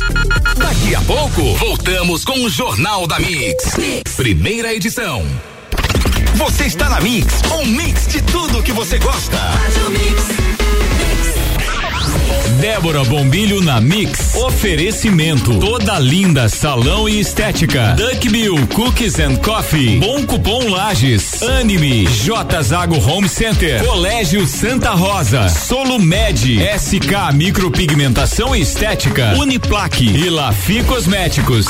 Daqui 0.57 0.95
a 0.95 1.01
pouco, 1.03 1.55
voltamos 1.57 2.25
com 2.25 2.45
o 2.45 2.51
Jornal 2.51 3.07
da 3.07 3.19
Mix. 3.19 3.73
Primeira 4.17 4.75
edição. 4.75 5.25
Você 6.37 6.66
está 6.66 6.90
na 6.90 7.01
Mix, 7.01 7.40
um 7.59 7.64
mix 7.64 8.07
de 8.09 8.20
tudo 8.20 8.62
que 8.62 8.70
você 8.70 8.99
gosta. 8.99 9.38
Débora 12.61 13.03
Bombilho 13.05 13.62
na 13.62 13.81
Mix. 13.81 14.35
Oferecimento. 14.35 15.59
Toda 15.59 15.99
linda 15.99 16.46
salão 16.51 17.09
e 17.09 17.20
estética. 17.20 17.94
Duck 17.96 18.29
Bill 18.29 18.66
Cookies 18.68 19.18
and 19.18 19.37
Coffee. 19.37 19.99
Bom 19.99 20.27
Cupom 20.27 20.68
Lages. 20.68 21.42
Anime. 21.42 22.07
J 22.07 22.62
Zago 22.62 22.99
Home 22.99 23.29
Center. 23.31 23.83
Colégio 23.83 24.46
Santa 24.46 24.90
Rosa. 24.90 25.49
Solo 25.49 25.99
Med. 25.99 26.59
SK 26.79 27.33
Micropigmentação 27.35 28.55
e 28.55 28.61
Estética. 28.61 29.35
Uniplaque. 29.38 30.05
E 30.05 30.29
Lafi 30.29 30.83
Cosméticos. 30.85 31.66